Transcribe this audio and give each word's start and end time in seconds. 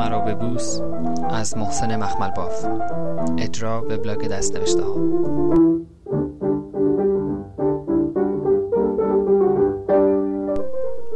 مرا 0.00 0.20
به 0.20 0.34
بوس 0.34 0.80
از 1.30 1.56
محسن 1.56 1.96
مخمل 1.96 2.30
باف 2.30 2.66
اجرا 3.38 3.80
به 3.80 3.96
بلاگ 3.96 4.28
دست 4.28 4.56
نوشته 4.56 4.82
ها. 4.82 4.94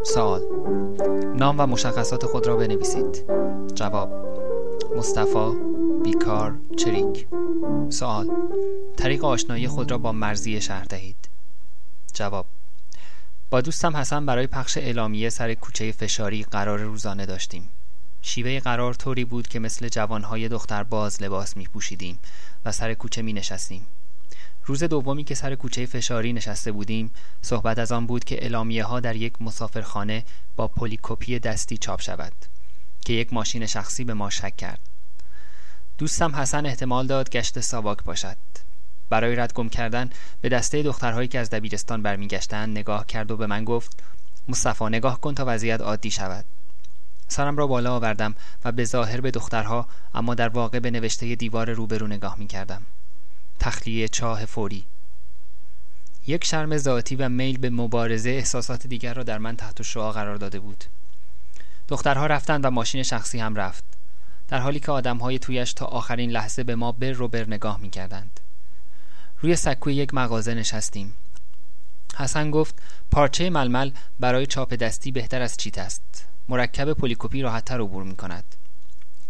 سوال. 0.03 0.41
نام 1.37 1.61
و 1.61 1.67
مشخصات 1.67 2.27
خود 2.27 2.47
را 2.47 2.57
بنویسید. 2.57 3.25
جواب. 3.75 4.13
مصطفی 4.97 5.53
بیکار 6.05 6.55
چریک. 6.77 7.27
سوال. 7.89 8.31
طریق 8.97 9.25
آشنایی 9.25 9.69
خود 9.69 9.91
را 9.91 9.99
با 9.99 10.13
مرزی 10.13 10.61
شهر 10.61 10.85
دهید. 10.85 11.29
جواب. 12.13 12.47
با 13.51 13.61
دوستم 13.61 13.97
حسن 13.97 14.27
برای 14.27 14.47
پخش 14.47 14.79
اعلامیه 14.79 15.29
سر 15.29 15.55
کوچه 15.55 15.93
فشاری 15.93 16.43
قرار 16.43 16.79
روزانه 16.79 17.27
داشتیم. 17.27 17.69
شیوه 18.27 18.61
قرار 18.61 18.95
طوری 18.95 19.25
بود 19.25 19.49
که 19.49 19.59
مثل 19.59 19.89
جوانهای 19.89 20.49
دختر 20.49 20.83
باز 20.83 21.23
لباس 21.23 21.57
می 21.57 21.65
پوشیدیم 21.65 22.19
و 22.65 22.73
سر 22.73 22.95
کوچه 22.95 23.23
می 23.23 23.33
نشستیم 23.33 23.87
روز 24.65 24.83
دومی 24.83 25.25
که 25.25 25.35
سر 25.35 25.55
کوچه 25.55 25.87
فشاری 25.87 26.33
نشسته 26.33 26.73
بودیم 26.73 27.11
صحبت 27.43 27.79
از 27.79 27.93
آن 27.93 28.07
بود 28.07 28.25
که 28.25 28.43
اعلامیه 28.43 28.85
ها 28.85 29.01
در 29.01 29.17
یک 29.17 29.43
مسافرخانه 29.43 30.25
با 30.57 30.69
پلیکوپی 30.69 31.39
دستی 31.39 31.77
چاپ 31.77 32.01
شود 32.01 32.33
که 33.05 33.13
یک 33.13 33.33
ماشین 33.33 33.67
شخصی 33.67 34.05
به 34.05 34.15
ما 34.15 34.31
شک 34.31 34.57
کرد. 34.57 34.81
دوستم 35.99 36.37
حسن 36.37 36.67
احتمال 36.67 37.07
داد 37.07 37.31
گشت 37.31 37.61
ساواک 37.61 38.05
باشد. 38.05 38.37
برای 39.11 39.37
ردگم 39.37 39.69
کردن 39.69 40.11
به 40.41 40.49
دسته 40.49 40.83
دخترهایی 40.83 41.29
که 41.29 41.39
از 41.39 41.51
دبیرستان 41.51 42.03
برمیگشتند 42.03 42.79
نگاه 42.79 43.07
کرد 43.07 43.31
و 43.31 43.37
به 43.37 43.47
من 43.47 43.65
گفت 43.65 44.03
مصطفی 44.49 44.85
نگاه 44.85 45.21
کن 45.21 45.35
تا 45.35 45.45
وضعیت 45.47 45.81
عادی 45.81 46.11
شود. 46.11 46.45
سرم 47.35 47.57
را 47.57 47.67
بالا 47.67 47.95
آوردم 47.95 48.35
و 48.65 48.73
به 48.73 48.85
ظاهر 48.85 49.21
به 49.21 49.31
دخترها 49.31 49.87
اما 50.15 50.35
در 50.35 50.49
واقع 50.49 50.79
به 50.79 50.91
نوشته 50.91 51.35
دیوار 51.35 51.71
روبرو 51.71 52.07
نگاه 52.07 52.39
می 52.39 52.47
کردم. 52.47 52.83
تخلیه 53.61 54.09
چاه 54.09 54.45
فوری. 54.45 54.85
یک 56.27 56.45
شرم 56.45 56.77
ذاتی 56.77 57.17
و 57.17 57.29
میل 57.29 57.59
به 57.59 57.71
مبارزه 57.71 58.31
احساسات 58.31 58.87
دیگر 58.87 59.15
را 59.15 59.23
در 59.23 59.39
من 59.39 59.57
تحت 59.57 59.83
شعا 59.83 60.13
قرار 60.13 60.37
داده 60.37 60.59
بود. 60.59 60.85
دخترها 61.89 62.27
رفتند 62.27 62.65
و 62.65 62.71
ماشین 62.71 63.03
شخصی 63.03 63.39
هم 63.39 63.55
رفت. 63.55 63.85
در 64.49 64.59
حالی 64.59 64.81
که 64.81 64.93
آدمهای 64.93 65.39
تویش 65.39 65.73
تا 65.73 65.87
آخرین 65.87 66.31
لحظه 66.31 66.65
به 66.65 66.75
ما 66.75 66.93
بر 66.93 67.13
رو 67.13 67.29
بر 67.29 67.47
نگاه 67.47 67.81
می 67.81 67.91
کردند. 67.91 68.41
روی 69.41 69.57
سکوی 69.57 69.95
یک 69.95 70.15
مغازه 70.15 70.55
نشستیم. 70.55 71.15
حسن 72.17 72.51
گفت 72.51 72.75
پارچه 73.11 73.51
ململ 73.51 73.91
برای 74.21 74.47
چاپ 74.47 74.75
دستی 74.75 75.11
بهتر 75.11 75.43
از 75.43 75.57
چیت 75.57 75.79
است. 75.79 76.34
مرکب 76.49 76.93
پلیکوپی 76.93 77.43
راحتتر 77.43 77.81
عبور 77.81 78.03
می 78.03 78.17
کند 78.17 78.45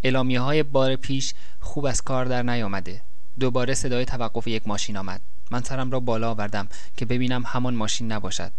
اعلامیه 0.03 0.39
های 0.39 0.63
بار 0.63 0.95
پیش 0.95 1.33
خوب 1.59 1.85
از 1.85 2.01
کار 2.01 2.25
در 2.25 2.43
نیامده. 2.43 3.01
دوباره 3.39 3.73
صدای 3.73 4.05
توقف 4.05 4.47
یک 4.47 4.67
ماشین 4.67 4.97
آمد. 4.97 5.21
من 5.51 5.63
سرم 5.63 5.91
را 5.91 5.99
بالا 5.99 6.31
آوردم 6.31 6.67
که 6.97 7.05
ببینم 7.05 7.43
همان 7.45 7.75
ماشین 7.75 8.11
نباشد. 8.11 8.51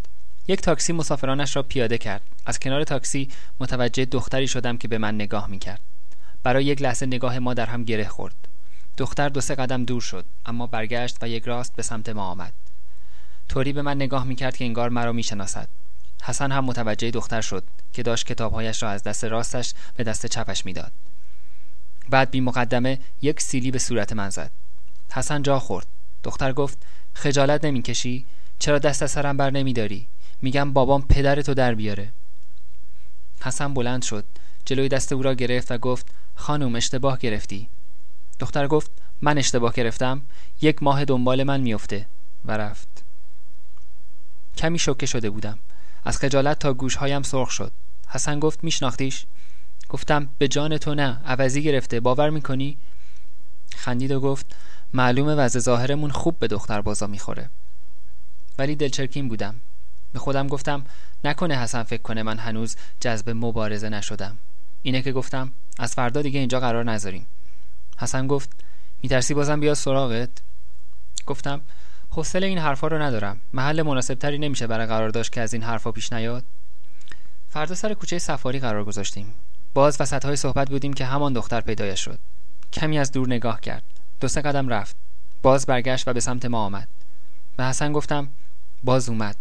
یک 0.49 0.61
تاکسی 0.61 0.93
مسافرانش 0.93 1.57
را 1.57 1.63
پیاده 1.63 1.99
کرد. 1.99 2.23
از 2.47 2.59
کنار 2.59 2.85
تاکسی 2.85 3.29
متوجه 3.61 4.05
دختری 4.05 4.49
شدم 4.49 4.77
که 4.77 4.89
به 4.89 4.99
من 4.99 5.15
نگاه 5.15 5.47
می 5.47 5.59
کرد 5.59 5.81
برای 6.43 6.65
یک 6.65 6.83
لحظه 6.83 7.07
نگاه 7.07 7.39
ما 7.39 7.55
در 7.55 7.67
هم 7.67 7.85
گره 7.85 8.09
خورد. 8.09 8.49
دختر 8.97 9.29
دو 9.29 9.41
سه 9.41 9.55
قدم 9.55 9.85
دور 9.85 10.01
شد 10.01 10.25
اما 10.47 10.67
برگشت 10.67 11.17
و 11.23 11.29
یک 11.29 11.45
راست 11.45 11.77
به 11.77 11.83
سمت 11.83 12.09
ما 12.09 12.27
آمد. 12.27 12.53
طوری 13.49 13.73
به 13.73 13.83
من 13.83 13.97
نگاه 13.97 14.25
می‌کرد 14.25 14.57
که 14.57 14.65
انگار 14.65 14.89
مرا 14.89 15.13
می‌شناسد. 15.13 15.69
حسن 16.23 16.53
هم 16.53 16.65
متوجه 16.65 17.11
دختر 17.11 17.41
شد 17.41 17.65
که 17.93 18.03
داشت 18.03 18.27
کتابهایش 18.27 18.83
را 18.83 18.91
از 18.91 19.03
دست 19.03 19.25
راستش 19.25 19.75
به 19.97 20.05
دست 20.05 20.27
چپش 20.27 20.65
می‌داد. 20.65 20.93
بعد 22.11 22.31
بی 22.31 22.41
مقدمه 22.41 22.99
یک 23.23 23.41
سیلی 23.41 23.71
به 23.71 23.79
صورت 23.79 24.13
من 24.13 24.31
زد. 24.31 24.51
حسن 25.13 25.43
جا 25.43 25.59
خورد. 25.59 25.87
دختر 26.25 26.53
گفت 26.53 26.79
خجالت 27.15 27.65
نمی‌کشی؟ 27.65 28.27
چرا 28.59 28.79
دست 28.79 29.03
از 29.03 29.11
سرم 29.11 29.37
بر 29.37 29.51
نمیداری؟ 29.51 30.07
میگم 30.43 30.73
بابام 30.73 31.03
پدرتو 31.03 31.55
در 31.55 31.75
بیاره. 31.75 32.13
حسن 33.41 33.75
بلند 33.75 34.03
شد 34.03 34.25
جلوی 34.65 34.89
دست 34.89 35.13
او 35.13 35.23
را 35.23 35.35
گرفت 35.35 35.73
و 35.73 35.79
گفت 35.79 36.07
خانم 36.35 36.75
اشتباه 36.75 37.19
گرفتی. 37.19 37.69
دختر 38.39 38.67
گفت 38.67 38.91
من 39.21 39.39
اشتباه 39.39 39.73
گرفتم. 39.73 40.23
یک 40.61 40.83
ماه 40.83 41.05
دنبال 41.05 41.43
من 41.43 41.61
میفته 41.61 42.07
و 42.45 42.53
رفت. 42.53 42.89
کمی 44.57 44.79
شوکه 44.79 45.07
شده 45.07 45.31
بودم. 45.31 45.59
از 46.07 46.19
خجالت 46.19 46.59
تا 46.59 46.75
گوشهایم 46.75 47.23
سرخ 47.23 47.51
شد. 47.51 47.73
حسن 48.09 48.41
گفت 48.41 48.65
میشناختیش؟ 48.65 49.25
گفتم 49.89 50.29
به 50.39 50.49
جان 50.49 50.79
تو 50.79 50.95
نه 50.95 51.21
عوضی 51.27 51.63
گرفته 51.63 52.01
باور 52.01 52.31
می‌کنی؟ 52.31 52.77
خندید 53.77 54.11
و 54.11 54.21
گفت 54.21 54.47
معلومه 54.93 55.35
وضع 55.35 55.59
ظاهرمون 55.59 56.11
خوب 56.11 56.39
به 56.39 56.47
دختر 56.47 56.81
بازا 56.81 57.07
می‌خوره. 57.07 57.51
ولی 58.59 58.77
دلچرکین 58.77 59.29
بودم. 59.29 59.55
به 60.13 60.19
خودم 60.19 60.47
گفتم 60.47 60.85
نکنه 61.25 61.59
حسن 61.59 61.83
فکر 61.83 62.03
کنه 62.03 62.23
من 62.23 62.39
هنوز 62.39 62.77
جذب 63.01 63.31
مبارزه 63.31 63.89
نشدم. 63.89 64.39
اینه 64.83 65.03
که 65.03 65.13
گفتم 65.13 65.53
از 65.79 65.95
فردا 65.95 66.23
دیگه 66.23 66.41
اینجا 66.41 66.61
قرار 66.61 66.85
نذاریم. 66.85 67.27
حسن 67.99 68.27
گفت 68.27 68.51
میترسی 69.03 69.35
بازم 69.35 69.61
بیا 69.61 69.75
سراغت؟ 69.75 70.31
گفتم 71.27 71.61
حوصله 72.17 72.47
این 72.47 72.59
حرفا 72.59 72.89
رو 72.89 73.03
ندارم. 73.03 73.41
محل 73.53 73.83
مناسب 73.83 74.15
تری 74.15 74.39
نمیشه 74.39 74.67
برای 74.67 74.87
قرار 74.87 75.09
داشت 75.09 75.33
که 75.33 75.41
از 75.41 75.55
این 75.55 75.63
حرفا 75.63 75.93
پیش 75.93 76.13
نیاد. 76.13 76.45
فردا 77.49 77.75
سر 77.75 77.95
کوچه 77.95 78.19
سفاری 78.19 78.59
قرار 78.59 78.85
گذاشتیم. 78.85 79.35
باز 79.75 80.01
وسط 80.01 80.25
های 80.25 80.37
صحبت 80.37 80.71
بودیم 80.71 80.93
که 80.93 81.05
همان 81.05 81.33
دختر 81.33 81.61
پیدایش 81.61 82.01
شد. 82.01 82.19
کمی 82.73 82.99
از 82.99 83.13
دور 83.13 83.27
نگاه 83.27 83.61
کرد. 83.61 83.83
دو 84.21 84.29
سه 84.29 84.41
قدم 84.41 84.69
رفت. 84.69 84.97
باز 85.43 85.67
برگشت 85.67 86.09
و 86.09 86.13
به 86.13 86.21
سمت 86.21 86.45
ما 86.47 86.65
آمد. 86.65 86.89
به 87.57 87.65
حسن 87.65 87.93
گفتم 87.93 88.29
باز 88.85 89.09
اومد. 89.09 89.37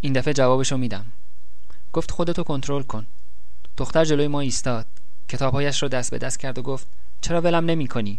این 0.00 0.12
دفعه 0.12 0.34
جوابشو 0.34 0.76
میدم. 0.76 1.06
گفت 1.92 2.10
خودتو 2.10 2.42
کنترل 2.42 2.82
کن. 2.82 3.06
دختر 3.76 4.04
جلوی 4.04 4.28
ما 4.28 4.40
ایستاد. 4.40 4.86
کتابهایش 5.28 5.82
رو 5.82 5.88
دست 5.88 6.10
به 6.10 6.18
دست 6.18 6.38
کرد 6.38 6.58
و 6.58 6.62
گفت 6.62 6.86
چرا 7.20 7.40
ولم 7.40 7.64
نمی 7.64 7.88
کنی؟ 7.88 8.18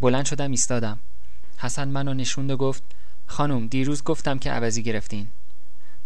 بلند 0.00 0.24
شدم 0.24 0.50
ایستادم. 0.50 0.98
حسن 1.62 1.88
منو 1.88 2.14
نشوند 2.14 2.50
و 2.50 2.56
گفت 2.56 2.82
خانم 3.26 3.66
دیروز 3.66 4.04
گفتم 4.04 4.38
که 4.38 4.50
عوضی 4.50 4.82
گرفتین. 4.82 5.28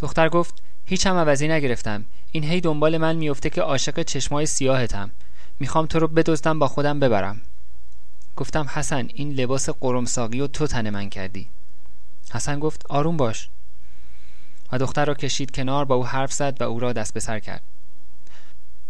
دختر 0.00 0.28
گفت 0.28 0.62
هیچ 0.84 1.06
هم 1.06 1.16
عوضی 1.16 1.48
نگرفتم. 1.48 2.04
این 2.32 2.44
هی 2.44 2.60
دنبال 2.60 2.98
من 2.98 3.16
میفته 3.16 3.50
که 3.50 3.62
عاشق 3.62 4.02
چشمای 4.02 4.46
سیاهتم. 4.46 5.10
می‌خوام 5.60 5.86
تو 5.86 5.98
رو 5.98 6.08
بدزدم 6.08 6.58
با 6.58 6.68
خودم 6.68 7.00
ببرم. 7.00 7.40
گفتم 8.36 8.66
حسن 8.74 9.08
این 9.14 9.32
لباس 9.32 9.68
قرمساقی 9.70 10.40
و 10.40 10.46
تو 10.46 10.66
تن 10.66 10.90
من 10.90 11.10
کردی. 11.10 11.48
حسن 12.32 12.58
گفت 12.58 12.86
آروم 12.88 13.16
باش. 13.16 13.48
و 14.72 14.78
دختر 14.78 15.04
را 15.04 15.14
کشید 15.14 15.50
کنار 15.50 15.84
با 15.84 15.94
او 15.94 16.06
حرف 16.06 16.32
زد 16.32 16.56
و 16.60 16.64
او 16.64 16.80
را 16.80 16.92
دست 16.92 17.14
به 17.14 17.20
سر 17.20 17.38
کرد. 17.38 17.62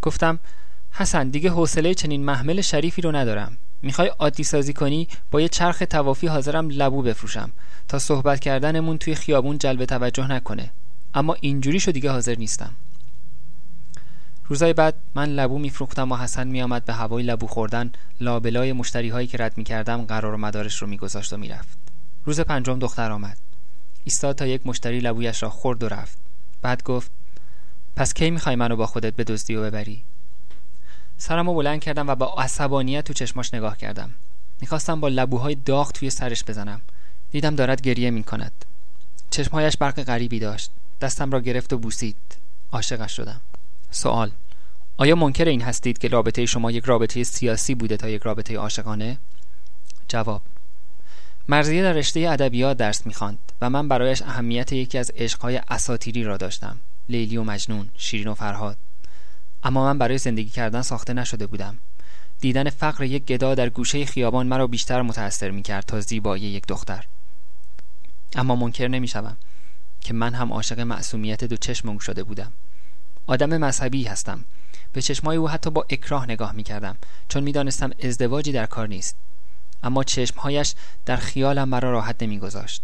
گفتم 0.02 0.38
حسن 0.92 1.28
دیگه 1.28 1.50
حوصله 1.50 1.94
چنین 1.94 2.24
محمل 2.24 2.60
شریفی 2.60 3.02
رو 3.02 3.12
ندارم. 3.12 3.56
می‌خوای 3.82 4.08
عادی 4.08 4.44
سازی 4.44 4.72
کنی 4.72 5.08
با 5.30 5.40
یه 5.40 5.48
چرخ 5.48 5.82
توافی 5.90 6.26
حاضرم 6.26 6.68
لبو 6.70 7.02
بفروشم 7.02 7.50
تا 7.88 7.98
صحبت 7.98 8.40
کردنمون 8.40 8.98
توی 8.98 9.14
خیابون 9.14 9.58
جلب 9.58 9.84
توجه 9.84 10.26
نکنه. 10.28 10.70
اما 11.14 11.36
اینجوری 11.40 11.80
شو 11.80 11.90
دیگه 11.90 12.10
حاضر 12.10 12.34
نیستم. 12.34 12.70
روزای 14.48 14.72
بعد 14.72 14.94
من 15.14 15.28
لبو 15.28 15.58
میفروختم 15.58 16.12
و 16.12 16.16
حسن 16.16 16.48
میآمد 16.48 16.84
به 16.84 16.92
هوای 16.92 17.22
لبو 17.22 17.46
خوردن. 17.46 17.92
لابلای 18.20 18.72
مشتری 18.72 19.08
هایی 19.08 19.26
که 19.26 19.38
رد 19.38 19.58
می‌کردم 19.58 20.04
قرار 20.04 20.34
و 20.34 20.36
مدارش 20.36 20.82
رو 20.82 20.88
میگذاشت 20.88 21.32
و 21.32 21.36
می‌رفت. 21.36 21.78
روز 22.24 22.40
پنجم 22.40 22.78
دختر 22.78 23.10
آمد. 23.10 23.36
ایستاد 24.04 24.36
تا 24.36 24.46
یک 24.46 24.66
مشتری 24.66 25.00
لبویش 25.00 25.42
را 25.42 25.50
خورد 25.50 25.82
و 25.82 25.88
رفت. 25.88 26.18
بعد 26.62 26.82
گفت 26.82 27.10
پس 27.96 28.14
کی 28.14 28.30
می‌خوای 28.30 28.56
منو 28.56 28.76
با 28.76 28.86
خودت 28.86 29.16
بدزدی 29.16 29.56
و 29.56 29.62
ببری؟ 29.62 30.02
سرمو 31.18 31.54
بلند 31.54 31.80
کردم 31.80 32.08
و 32.08 32.14
با 32.14 32.34
عصبانیت 32.38 33.04
تو 33.04 33.12
چشماش 33.12 33.54
نگاه 33.54 33.76
کردم. 33.76 34.10
می‌خواستم 34.60 35.00
با 35.00 35.08
لبوهای 35.08 35.54
داغ 35.54 35.92
توی 35.92 36.10
سرش 36.10 36.44
بزنم. 36.44 36.80
دیدم 37.30 37.54
دارد 37.54 37.80
گریه 37.80 38.10
می‌کند. 38.10 38.52
چشمهایش 39.30 39.76
برق 39.76 40.02
غریبی 40.02 40.38
داشت. 40.38 40.70
دستم 41.00 41.30
را 41.30 41.40
گرفت 41.40 41.72
و 41.72 41.78
بوسید. 41.78 42.16
عاشقش 42.72 43.16
شدم. 43.16 43.40
سوال 43.90 44.30
آیا 44.96 45.16
منکر 45.16 45.44
این 45.44 45.62
هستید 45.62 45.98
که 45.98 46.08
رابطه 46.08 46.46
شما 46.46 46.70
یک 46.70 46.84
رابطه 46.84 47.24
سیاسی 47.24 47.74
بوده 47.74 47.96
تا 47.96 48.08
یک 48.08 48.22
رابطه 48.22 48.56
عاشقانه؟ 48.56 49.18
جواب 50.08 50.42
مرزیه 51.48 51.82
در 51.82 51.92
رشته 51.92 52.20
ادبیات 52.20 52.76
درس 52.76 53.06
می‌خواند 53.06 53.38
و 53.60 53.70
من 53.70 53.88
برایش 53.88 54.22
اهمیت 54.22 54.72
یکی 54.72 54.98
از 54.98 55.10
عشقهای 55.16 55.60
اساتیری 55.68 56.24
را 56.24 56.36
داشتم. 56.36 56.76
لیلی 57.08 57.36
و 57.36 57.44
مجنون 57.44 57.88
شیرین 57.96 58.28
و 58.28 58.34
فرهاد. 58.34 58.76
اما 59.62 59.84
من 59.84 59.98
برای 59.98 60.18
زندگی 60.18 60.50
کردن 60.50 60.82
ساخته 60.82 61.12
نشده 61.12 61.46
بودم. 61.46 61.78
دیدن 62.40 62.70
فقر 62.70 63.04
یک 63.04 63.24
گدا 63.24 63.54
در 63.54 63.68
گوشه 63.68 64.04
خیابان 64.04 64.46
مرا 64.46 64.66
بیشتر 64.66 65.02
متأثر 65.02 65.50
می 65.50 65.62
کرد 65.62 65.84
تا 65.84 66.00
زیبایی 66.00 66.42
یک 66.42 66.66
دختر. 66.66 67.04
اما 68.34 68.56
منکر 68.56 68.88
نمی 68.88 69.08
شوم 69.08 69.36
که 70.00 70.14
من 70.14 70.34
هم 70.34 70.52
عاشق 70.52 70.80
معصومیت 70.80 71.44
دو 71.44 71.56
چشم 71.56 71.98
شده 71.98 72.22
بودم. 72.22 72.52
آدم 73.26 73.56
مذهبی 73.56 74.04
هستم. 74.04 74.44
به 74.92 75.02
چشمای 75.02 75.36
او 75.36 75.48
حتی 75.48 75.70
با 75.70 75.86
اکراه 75.90 76.24
نگاه 76.24 76.52
می 76.52 76.62
کردم 76.62 76.96
چون 77.28 77.42
می 77.42 77.52
دانستم 77.52 77.90
ازدواجی 78.02 78.52
در 78.52 78.66
کار 78.66 78.88
نیست. 78.88 79.16
اما 79.82 80.04
چشمهایش 80.04 80.74
در 81.06 81.16
خیالم 81.16 81.68
مرا 81.68 81.90
راحت 81.90 82.22
نمیگذاشت. 82.22 82.82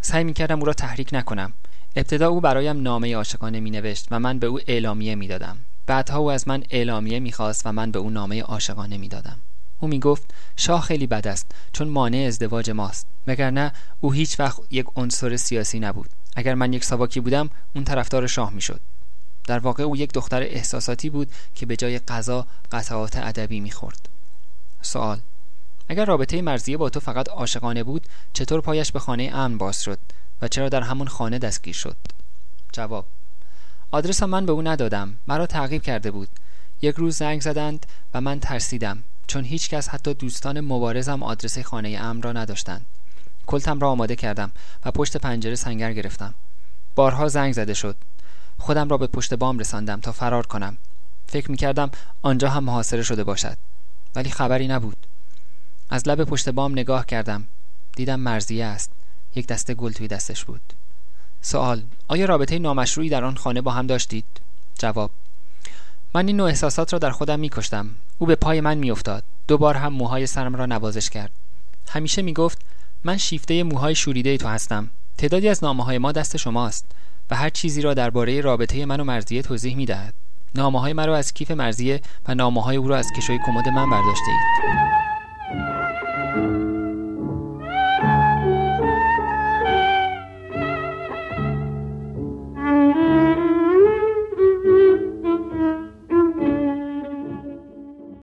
سعی 0.00 0.24
می 0.24 0.32
کردم 0.32 0.58
او 0.58 0.64
را 0.64 0.72
تحریک 0.72 1.08
نکنم. 1.12 1.52
ابتدا 1.96 2.28
او 2.28 2.40
برایم 2.40 2.82
نامه 2.82 3.16
عاشقانه 3.16 3.60
می 3.60 3.70
نوشت 3.70 4.06
و 4.10 4.20
من 4.20 4.38
به 4.38 4.46
او 4.46 4.60
اعلامیه 4.66 5.14
می 5.14 5.28
دادم 5.28 5.56
بعدها 5.86 6.18
او 6.18 6.30
از 6.30 6.48
من 6.48 6.64
اعلامیه 6.70 7.20
می 7.20 7.32
خواست 7.32 7.66
و 7.66 7.72
من 7.72 7.90
به 7.90 7.98
او 7.98 8.10
نامه 8.10 8.42
عاشقانه 8.42 8.96
می 8.96 9.08
دادم 9.08 9.36
او 9.80 9.88
می 9.88 10.00
گفت 10.00 10.34
شاه 10.56 10.82
خیلی 10.82 11.06
بد 11.06 11.26
است 11.26 11.54
چون 11.72 11.88
مانع 11.88 12.18
ازدواج 12.18 12.70
ماست. 12.70 13.06
وگرنه 13.26 13.72
او 14.00 14.12
هیچ 14.12 14.40
وقت 14.40 14.60
یک 14.70 14.86
عنصر 14.96 15.36
سیاسی 15.36 15.80
نبود. 15.80 16.10
اگر 16.36 16.54
من 16.54 16.72
یک 16.72 16.84
ساواکی 16.84 17.20
بودم 17.20 17.50
اون 17.74 17.84
طرفدار 17.84 18.26
شاه 18.26 18.52
می‌شد. 18.52 18.80
در 19.46 19.58
واقع 19.58 19.82
او 19.82 19.96
یک 19.96 20.12
دختر 20.12 20.42
احساساتی 20.42 21.10
بود 21.10 21.30
که 21.54 21.66
به 21.66 21.76
جای 21.76 21.98
غذا 21.98 22.46
قطعات 22.72 23.16
ادبی 23.16 23.60
می‌خورد. 23.60 24.08
سوال 24.82 25.18
اگر 25.88 26.04
رابطه 26.04 26.42
مرزیه 26.42 26.76
با 26.76 26.90
تو 26.90 27.00
فقط 27.00 27.28
عاشقانه 27.28 27.84
بود 27.84 28.06
چطور 28.32 28.60
پایش 28.60 28.92
به 28.92 28.98
خانه 28.98 29.30
امن 29.34 29.58
باز 29.58 29.82
شد؟ 29.82 29.98
و 30.42 30.48
چرا 30.48 30.68
در 30.68 30.80
همون 30.80 31.08
خانه 31.08 31.38
دستگیر 31.38 31.74
شد؟ 31.74 31.96
جواب 32.72 33.06
آدرس 33.90 34.22
من 34.22 34.46
به 34.46 34.52
او 34.52 34.62
ندادم. 34.62 35.16
مرا 35.26 35.46
تعقیب 35.46 35.82
کرده 35.82 36.10
بود. 36.10 36.28
یک 36.82 36.94
روز 36.96 37.16
زنگ 37.16 37.40
زدند 37.40 37.86
و 38.14 38.20
من 38.20 38.40
ترسیدم 38.40 39.02
چون 39.26 39.44
هیچکس 39.44 39.88
حتی 39.88 40.14
دوستان 40.14 40.60
مبارزم 40.60 41.22
آدرس 41.22 41.58
خانه 41.58 41.98
امن 42.00 42.22
را 42.22 42.32
نداشتند. 42.32 42.86
کلتم 43.46 43.80
را 43.80 43.90
آماده 43.90 44.16
کردم 44.16 44.52
و 44.84 44.90
پشت 44.90 45.16
پنجره 45.16 45.54
سنگر 45.54 45.92
گرفتم. 45.92 46.34
بارها 46.94 47.28
زنگ 47.28 47.52
زده 47.52 47.74
شد. 47.74 47.96
خودم 48.58 48.88
را 48.88 48.98
به 48.98 49.06
پشت 49.06 49.34
بام 49.34 49.58
رساندم 49.58 50.00
تا 50.00 50.12
فرار 50.12 50.46
کنم. 50.46 50.76
فکر 51.26 51.50
می 51.50 51.56
کردم 51.56 51.90
آنجا 52.22 52.50
هم 52.50 52.64
محاصره 52.64 53.02
شده 53.02 53.24
باشد. 53.24 53.56
ولی 54.14 54.30
خبری 54.30 54.68
نبود. 54.68 55.06
از 55.90 56.08
لب 56.08 56.24
پشت 56.24 56.48
بام 56.48 56.72
نگاه 56.72 57.06
کردم. 57.06 57.44
دیدم 57.96 58.20
مرزیه 58.20 58.64
است. 58.64 58.90
یک 59.34 59.46
دسته 59.46 59.74
گل 59.74 59.92
توی 59.92 60.08
دستش 60.08 60.44
بود. 60.44 60.60
سوال 61.40 61.82
آیا 62.08 62.26
رابطه 62.26 62.58
نامشروعی 62.58 63.08
در 63.08 63.24
آن 63.24 63.34
خانه 63.34 63.60
با 63.60 63.70
هم 63.70 63.86
داشتید؟ 63.86 64.24
جواب 64.78 65.10
من 66.14 66.26
این 66.26 66.36
نوع 66.36 66.48
احساسات 66.48 66.92
را 66.92 66.98
در 66.98 67.10
خودم 67.10 67.40
می 67.40 67.48
کشتم 67.48 67.90
او 68.18 68.26
به 68.26 68.34
پای 68.34 68.60
من 68.60 68.78
میافتاد. 68.78 69.22
دوبار 69.48 69.76
هم 69.76 69.92
موهای 69.92 70.26
سرم 70.26 70.56
را 70.56 70.66
نوازش 70.66 71.10
کرد. 71.10 71.30
همیشه 71.88 72.22
می 72.22 72.32
گفت 72.32 72.58
من 73.04 73.16
شیفته 73.16 73.62
موهای 73.62 73.94
شوریده 73.94 74.36
تو 74.36 74.48
هستم. 74.48 74.90
تعدادی 75.18 75.48
از 75.48 75.64
نامه 75.64 75.84
های 75.84 75.98
ما 75.98 76.12
دست 76.12 76.36
شماست 76.36 76.84
و 77.30 77.36
هر 77.36 77.48
چیزی 77.50 77.82
را 77.82 77.94
درباره 77.94 78.40
رابطه 78.40 78.86
من 78.86 79.00
و 79.00 79.04
مرزیه 79.04 79.42
توضیح 79.42 79.76
می 79.76 79.86
دهد 79.86 80.14
نامه 80.54 80.80
های 80.80 80.92
مرا 80.92 81.16
از 81.16 81.32
کیف 81.32 81.50
مرزیه 81.50 82.00
و 82.28 82.34
نامه 82.34 82.62
های 82.62 82.76
او 82.76 82.88
را 82.88 82.96
از 82.96 83.06
کشوی 83.16 83.38
کمد 83.46 83.68
من 83.68 83.90
برداشته 83.90 84.26
اید. 84.28 86.03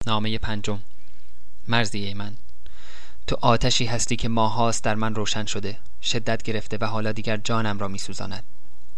نامه 0.09 0.37
پنجم. 0.37 0.79
مرزیه 1.67 2.13
من 2.13 2.33
تو 3.27 3.37
آتشی 3.41 3.85
هستی 3.85 4.15
که 4.15 4.29
ماهاست 4.29 4.83
در 4.83 4.95
من 4.95 5.15
روشن 5.15 5.45
شده 5.45 5.77
شدت 6.01 6.43
گرفته 6.43 6.77
و 6.81 6.85
حالا 6.85 7.11
دیگر 7.11 7.37
جانم 7.37 7.79
را 7.79 7.87
میسوزاند. 7.87 8.43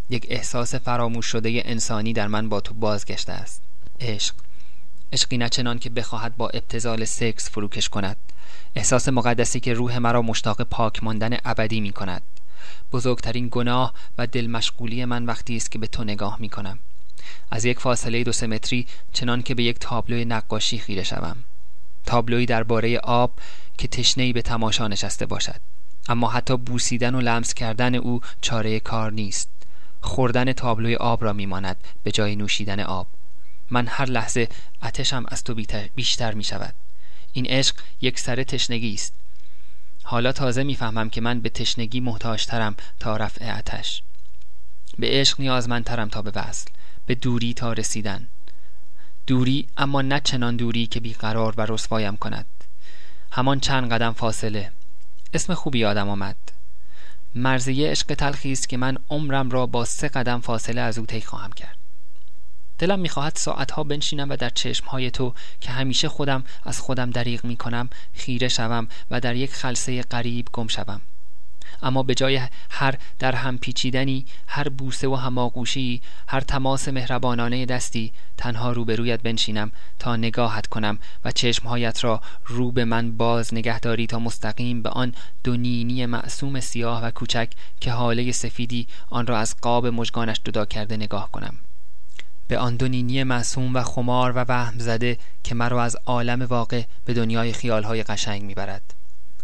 یک 0.10 0.26
احساس 0.30 0.76
فراموش 0.76 1.26
شده 1.26 1.62
انسانی 1.66 2.14
در 2.14 2.28
من 2.28 2.50
با 2.50 2.62
تو 2.62 2.74
بازگشته 2.74 3.34
است. 3.34 3.62
عشق. 4.00 4.36
عشقی 5.14 5.38
نچنان 5.38 5.80
که 5.80 5.90
بخواهد 5.90 6.38
با 6.38 6.50
ابتزال 6.50 7.06
سکس 7.06 7.50
فروکش 7.50 7.90
کند. 7.90 8.18
احساس 8.76 9.08
مقدسی 9.10 9.60
که 9.60 9.74
روح 9.74 9.98
مرا 9.98 10.22
مشتاق 10.22 10.62
پاک 10.62 11.04
ماندن 11.04 11.38
ابدی 11.46 11.82
می 11.82 11.92
کند 11.92 12.24
بزرگترین 12.92 13.48
گناه 13.52 13.94
و 14.18 14.28
دل 14.28 14.48
مشغولی 14.48 15.06
من 15.06 15.26
وقتی 15.26 15.56
است 15.58 15.72
که 15.72 15.80
به 15.80 15.88
تو 15.88 16.04
نگاه 16.04 16.38
می 16.40 16.50
کنم 16.50 16.80
از 17.52 17.66
یک 17.66 17.80
فاصله 17.80 18.24
دو 18.24 18.48
متری 18.48 18.88
چنان 19.14 19.42
که 19.42 19.56
به 19.56 19.64
یک 19.64 19.80
تابلوی 19.80 20.26
نقاشی 20.26 20.80
خیره 20.80 21.04
شوم. 21.04 21.38
تابلویی 22.06 22.46
درباره 22.46 22.98
آب 22.98 23.32
که 23.78 23.88
تشنهای 23.88 24.34
به 24.34 24.42
تماشا 24.42 24.88
نشسته 24.88 25.26
باشد. 25.26 25.62
اما 26.10 26.30
حتی 26.30 26.58
بوسیدن 26.58 27.16
و 27.16 27.22
لمس 27.22 27.54
کردن 27.54 27.96
او 27.96 28.22
چاره 28.42 28.80
کار 28.80 29.12
نیست. 29.12 29.50
خوردن 30.02 30.54
تابلوی 30.54 30.96
آب 30.96 31.24
را 31.24 31.34
میماند 31.34 31.78
به 32.04 32.12
جای 32.12 32.36
نوشیدن 32.36 32.80
آب. 32.80 33.08
من 33.70 33.88
هر 33.88 34.06
لحظه 34.06 34.50
اتشم 34.84 35.26
از 35.28 35.44
تو 35.44 35.56
بیشتر 35.96 36.34
می 36.34 36.44
شود 36.44 36.74
این 37.34 37.46
عشق 37.46 37.76
یک 38.02 38.20
سر 38.20 38.44
تشنگی 38.44 38.94
است. 38.94 39.14
حالا 40.04 40.32
تازه 40.32 40.64
می‌فهمم 40.64 41.10
که 41.10 41.22
من 41.22 41.40
به 41.40 41.50
تشنگی 41.50 42.00
محتاجترم 42.00 42.76
تا 43.00 43.18
رفع 43.18 43.58
اتش 43.58 44.02
به 45.00 45.08
عشق 45.10 45.40
نیازمندترم 45.40 46.10
تا 46.10 46.22
به 46.22 46.32
وصل. 46.36 46.70
به 47.06 47.16
دوری 47.16 47.54
تا 47.54 47.74
رسیدن. 47.74 48.28
دوری 49.28 49.68
اما 49.78 50.02
نه 50.02 50.20
چنان 50.20 50.56
دوری 50.56 50.88
که 50.88 51.00
بیقرار 51.00 51.54
و 51.58 51.66
رسوایم 51.66 52.18
کند. 52.18 52.46
همان 53.32 53.60
چند 53.60 53.92
قدم 53.92 54.12
فاصله. 54.12 54.72
اسم 55.34 55.54
خوبی 55.54 55.86
آدم 55.86 56.10
آمد. 56.10 56.36
مرزیه 57.36 57.92
عشق 57.92 58.08
تلخی 58.14 58.52
است 58.52 58.70
که 58.70 58.78
من 58.78 58.98
عمرم 59.10 59.50
را 59.50 59.66
با 59.66 59.86
سه 59.86 60.08
قدم 60.08 60.40
فاصله 60.40 60.82
از 60.82 60.98
او 60.98 61.06
طی 61.06 61.22
خواهم 61.22 61.52
کرد. 61.52 61.78
دلم 62.78 63.00
می‌خواهد 63.00 63.36
ساعتها 63.36 63.84
بنشینم 63.84 64.30
و 64.30 64.36
در 64.36 64.50
چشمهای 64.50 65.12
تو 65.12 65.34
که 65.62 65.72
همیشه 65.72 66.10
خودم 66.10 66.44
از 66.64 66.80
خودم 66.80 67.10
دریغ 67.10 67.46
می‌کنم 67.46 67.90
خیره 68.14 68.48
شوم 68.48 68.88
و 69.12 69.20
در 69.20 69.36
یک 69.36 69.54
خلصه 69.54 70.02
غریب 70.02 70.48
گم 70.54 70.68
شوم. 70.68 71.02
اما 71.82 72.04
به 72.04 72.16
جای 72.16 72.42
هر 72.70 72.96
در 73.20 73.36
هم 73.36 73.58
پیچیدنی 73.58 74.26
هر 74.48 74.70
بوسه 74.70 75.08
و 75.08 75.16
هماغوشی 75.16 76.02
هر 76.28 76.42
تماس 76.42 76.88
مهربانانه 76.88 77.66
دستی 77.66 78.14
تنها 78.38 78.72
روبرویت 78.72 79.22
بنشینم 79.22 79.72
تا 80.00 80.16
نگاهت 80.16 80.68
کنم 80.68 81.00
و 81.26 81.32
چشمهایت 81.32 82.04
را 82.04 82.22
رو 82.46 82.72
به 82.72 82.86
من 82.86 83.12
باز 83.12 83.54
نگهداری 83.54 84.08
تا 84.08 84.20
مستقیم 84.20 84.82
به 84.82 84.90
آن 84.90 85.14
دو 85.44 85.58
نینی 85.58 86.06
معصوم 86.06 86.60
سیاه 86.60 87.04
و 87.04 87.12
کوچک 87.12 87.50
که 87.80 87.92
حاله 87.92 88.32
سفیدی 88.32 88.88
آن 89.10 89.28
را 89.28 89.38
از 89.38 89.56
قاب 89.62 89.88
مژگانش 89.88 90.42
جدا 90.44 90.66
کرده 90.66 90.98
نگاه 90.98 91.32
کنم. 91.32 91.58
به 92.48 92.58
آن 92.58 92.76
دو 92.76 92.88
نینی 92.88 93.24
معصوم 93.24 93.76
و 93.76 93.84
خمار 93.84 94.32
و 94.32 94.46
وهم 94.48 94.80
زده 94.80 95.18
که 95.44 95.56
مرا 95.56 95.84
از 95.84 95.98
عالم 96.06 96.42
واقع 96.42 96.84
به 97.06 97.14
دنیای 97.14 97.54
خیالهای 97.54 98.04
قشنگ 98.04 98.44
می‌برد. 98.44 99.01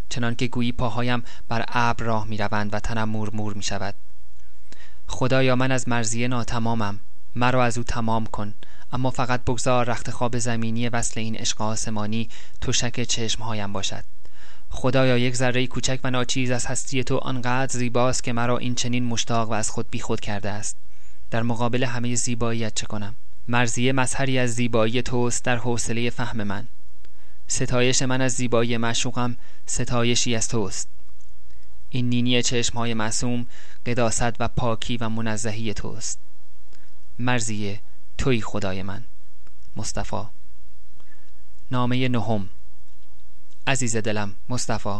چنان 0.10 0.36
که 0.36 0.48
گویی 0.48 0.72
پاهایم 0.72 1.24
بر 1.50 1.66
ابر 1.68 2.04
راه 2.04 2.28
می 2.28 2.38
روند 2.38 2.74
و 2.74 2.80
تنم 2.80 3.10
مور 3.10 3.54
می 3.54 3.64
شود 3.64 3.96
خدایا 5.08 5.56
من 5.56 5.72
از 5.72 5.90
مرزیه 5.90 6.28
ناتمامم. 6.28 7.00
مرا 7.36 7.64
از 7.64 7.78
او 7.78 7.84
تمام 7.84 8.26
کن. 8.26 8.54
اما 8.94 9.12
فقط 9.12 9.42
بگذار 9.42 9.86
رخت 9.86 10.12
خواب 10.12 10.38
زمینی 10.38 10.90
وصل 10.90 11.20
این 11.20 11.36
عشق 11.36 11.62
آسمانی 11.62 12.30
تشک 12.62 13.04
چشمهایم 13.04 13.74
باشد. 13.74 14.04
خدایا 14.70 15.18
یک 15.18 15.36
ذره 15.36 15.68
کوچک 15.68 16.00
و 16.04 16.12
ناچیز 16.12 16.52
از 16.52 16.66
هستی 16.66 17.04
تو 17.04 17.18
آنقدر 17.18 17.78
زیباست 17.78 18.24
که 18.24 18.34
مرا 18.34 18.58
این 18.58 18.76
چنین 18.76 19.06
مشتاق 19.06 19.50
و 19.50 19.54
از 19.54 19.70
خود 19.70 19.88
بیخود 19.92 20.20
کرده 20.20 20.50
است. 20.50 20.78
در 21.32 21.42
مقابل 21.42 21.84
همه 21.84 22.16
زیباییت 22.16 22.76
چه 22.76 22.86
کنم؟ 22.86 23.16
مرزیه 23.48 23.94
مظهری 23.94 24.40
از 24.40 24.50
زیبایی 24.50 25.02
توست 25.02 25.44
در 25.44 25.58
حوصله 25.58 26.10
فهم 26.10 26.44
من. 26.44 26.68
ستایش 27.48 28.02
من 28.02 28.22
از 28.22 28.32
زیبایی 28.32 28.78
معشوقم 28.78 29.38
ستایشی 29.66 30.36
از 30.36 30.48
توست. 30.48 30.90
این 31.90 32.10
نینی 32.10 32.44
چشم 32.44 32.78
های 32.78 32.94
معصوم 32.94 33.46
قداست 33.86 34.36
و 34.40 34.48
پاکی 34.48 34.98
و 34.98 35.10
منزهی 35.10 35.74
توست. 35.74 36.20
مرزیه 37.20 37.80
توی 38.18 38.42
خدای 38.42 38.84
من 38.84 39.04
مصطفی. 39.76 40.24
نامه 41.72 42.08
نهم. 42.08 42.50
عزیز 43.68 43.96
دلم 43.96 44.34
مصطفی. 44.50 45.00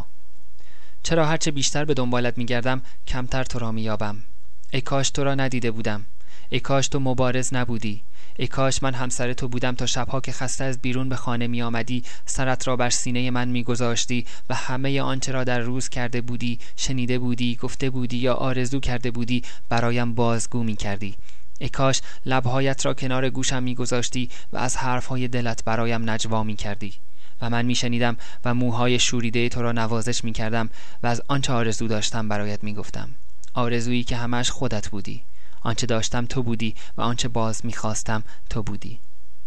چرا 1.04 1.26
هرچه 1.26 1.52
بیشتر 1.52 1.86
به 1.86 1.94
دنبالت 1.94 2.38
میگردم 2.38 2.82
کمتر 3.08 3.44
تو 3.44 3.60
را 3.60 3.72
مییابم. 3.72 4.24
ای 4.72 4.82
کاش 4.82 5.10
تو 5.10 5.24
را 5.24 5.36
ندیده 5.36 5.72
بودم. 5.72 6.06
ای 6.50 6.60
کاش 6.60 6.88
تو 6.88 7.00
مبارز 7.00 7.54
نبودی. 7.54 8.04
ای 8.38 8.48
کاش 8.48 8.84
من 8.84 8.94
همسر 8.94 9.34
تو 9.34 9.48
بودم 9.48 9.76
تا 9.76 9.86
شبها 9.86 10.22
که 10.22 10.32
خسته 10.32 10.64
از 10.64 10.80
بیرون 10.80 11.10
به 11.10 11.16
خانه 11.16 11.48
می 11.48 11.62
آمدی 11.62 12.04
سرت 12.26 12.68
را 12.68 12.76
بر 12.76 12.90
سینه 12.90 13.32
من 13.32 13.48
می 13.48 13.64
گذاشتی 13.64 14.26
و 14.50 14.56
همه 14.56 15.02
آنچه 15.02 15.32
را 15.32 15.44
در 15.44 15.60
روز 15.60 15.90
کرده 15.90 16.22
بودی 16.22 16.60
شنیده 16.76 17.20
بودی 17.20 17.56
گفته 17.56 17.90
بودی 17.90 18.18
یا 18.18 18.34
آرزو 18.34 18.80
کرده 18.80 19.12
بودی 19.12 19.44
برایم 19.70 20.14
بازگو 20.14 20.64
می 20.64 20.76
کردی 20.76 21.16
ای 21.60 21.70
کاش 21.70 22.02
لبهایت 22.26 22.86
را 22.86 22.94
کنار 22.94 23.30
گوشم 23.30 23.64
می 23.64 23.76
گذاشتی 23.76 24.30
و 24.54 24.58
از 24.58 24.78
حرفهای 24.78 25.28
دلت 25.28 25.64
برایم 25.64 26.10
نجوا 26.10 26.44
می 26.44 26.56
کردی 26.56 26.94
و 27.42 27.50
من 27.50 27.66
میشنیدم 27.66 28.18
و 28.46 28.54
موهای 28.54 29.00
شوریده 29.00 29.50
تو 29.50 29.62
را 29.62 29.72
نوازش 29.72 30.24
می 30.24 30.34
کردم 30.34 30.70
و 31.04 31.08
از 31.08 31.22
آنچه 31.28 31.54
آرزو 31.54 31.88
داشتم 31.88 32.30
برایت 32.30 32.64
می 32.64 32.74
گفتم 32.74 33.10
آرزویی 33.54 34.04
که 34.04 34.16
همش 34.16 34.52
خودت 34.52 34.90
بودی. 34.90 35.24
آنچه 35.68 35.88
داشتم 35.88 36.26
تو 36.26 36.44
بودی 36.44 36.76
و 36.98 37.02
آنچه 37.02 37.28
باز 37.28 37.66
می‌خواستم 37.66 38.24
تو 38.50 38.64
بودی. 38.64 39.00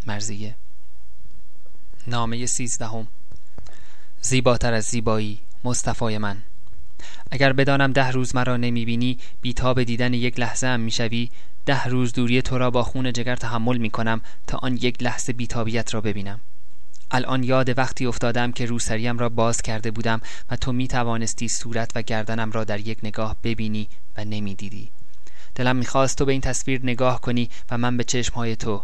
مرزیه. 0.06 0.56
نامه 2.06 2.46
سیزدهم. 2.46 3.06
زیباتر 4.20 4.72
از 4.72 4.84
زیبایی 4.84 5.38
مصطفای 5.64 6.18
من. 6.18 6.36
اگر 7.30 7.52
بدانم 7.52 7.92
ده 7.92 8.10
روز 8.10 8.34
مرا 8.34 8.56
نمی‌بینی 8.56 9.18
بیتاب 9.40 9.82
دیدن 9.82 10.14
یک 10.14 10.40
لحظه 10.40 10.66
هم 10.66 10.80
می‌شوی 10.80 11.30
ده 11.66 11.84
روز 11.84 12.12
دوری 12.12 12.42
تو 12.42 12.58
را 12.58 12.70
با 12.70 12.82
خون 12.82 13.12
جگر 13.12 13.36
تحمل 13.36 13.78
می‌کنم 13.78 14.20
تا 14.46 14.58
آن 14.58 14.76
یک 14.76 15.02
لحظه 15.02 15.32
بیتابیت 15.32 15.94
را 15.94 16.00
ببینم. 16.00 16.40
الان 17.10 17.44
یاد 17.44 17.78
وقتی 17.78 18.06
افتادم 18.06 18.52
که 18.52 18.66
روسریم 18.66 19.18
را 19.18 19.28
باز 19.28 19.62
کرده 19.62 19.90
بودم 19.90 20.20
و 20.50 20.56
تو 20.56 20.72
می 20.72 20.88
توانستی 20.88 21.48
صورت 21.48 21.92
و 21.94 22.02
گردنم 22.02 22.52
را 22.52 22.64
در 22.64 22.80
یک 22.80 22.98
نگاه 23.02 23.36
ببینی 23.44 23.88
و 24.16 24.24
نمی‌دیدی. 24.24 24.90
دلم 25.54 25.76
می‌خواست 25.76 26.18
تو 26.18 26.24
به 26.24 26.32
این 26.32 26.40
تصویر 26.40 26.80
نگاه 26.82 27.20
کنی 27.20 27.50
و 27.70 27.78
من 27.78 27.96
به 27.96 28.04
چشمهای 28.04 28.56
تو 28.56 28.82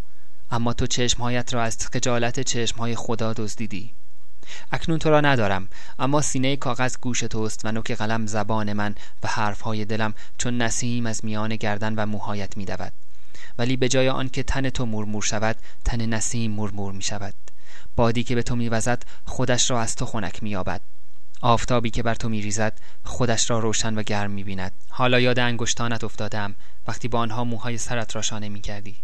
اما 0.50 0.72
تو 0.72 0.86
چشمهایت 0.86 1.54
را 1.54 1.62
از 1.62 1.78
خجالت 1.92 2.40
چشمهای 2.40 2.94
خدا 2.94 3.32
دزدیدی. 3.32 3.92
اکنون 4.72 4.98
تو 4.98 5.10
را 5.10 5.20
ندارم 5.20 5.68
اما 5.98 6.20
سینه 6.20 6.56
کاغذ 6.56 6.96
گوش 7.00 7.20
توست 7.20 7.64
و 7.64 7.72
نوک 7.72 7.92
قلم 7.92 8.26
زبان 8.26 8.72
من 8.72 8.94
و 9.22 9.28
حرفهای 9.28 9.84
دلم 9.84 10.14
چون 10.38 10.62
نسیم 10.62 11.06
از 11.06 11.24
میان 11.24 11.56
گردن 11.56 11.94
و 11.94 12.06
موهایت 12.06 12.56
میدود. 12.56 12.92
ولی 13.58 13.76
به 13.76 13.88
جای 13.88 14.08
آن 14.08 14.28
که 14.28 14.42
تن 14.42 14.70
تو 14.70 14.86
مرمور 14.86 15.22
شود 15.22 15.56
تن 15.84 16.06
نسیم 16.06 16.50
مرمور 16.50 16.92
می 16.92 17.02
شود 17.02 17.34
بادی 17.96 18.24
که 18.24 18.34
به 18.34 18.42
تو 18.42 18.56
میوزد 18.56 19.02
خودش 19.24 19.70
را 19.70 19.80
از 19.80 19.94
تو 19.94 20.06
خنک 20.06 20.42
مییابد. 20.42 20.80
آفتابی 21.40 21.90
که 21.90 22.02
بر 22.02 22.14
تو 22.14 22.28
میریزد 22.28 22.80
خودش 23.04 23.50
را 23.50 23.58
روشن 23.58 23.94
و 23.94 24.02
گرم 24.02 24.30
می‌بیند. 24.30 24.72
حالا 24.88 25.20
یاد 25.20 25.38
انگشتانت 25.38 26.04
افتادم 26.04 26.54
وقتی 26.88 27.08
با 27.08 27.18
آنها 27.18 27.44
موهای 27.44 27.78
سرت 27.78 28.16
را 28.16 28.22
شانه 28.22 28.48
می‌کردی. 28.48 28.96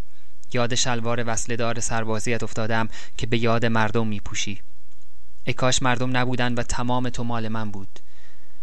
یاد 0.52 0.74
شلوار 0.74 1.24
وصلدار 1.26 1.80
سربازیت 1.80 2.42
افتادم 2.42 2.88
که 3.16 3.26
به 3.26 3.38
یاد 3.38 3.66
مردم 3.66 4.06
میپوشی. 4.06 4.60
ای 5.44 5.52
کاش 5.52 5.82
مردم 5.82 6.16
نبودن 6.16 6.54
و 6.54 6.62
تمام 6.62 7.08
تو 7.08 7.24
مال 7.24 7.48
من 7.48 7.70
بود. 7.70 7.98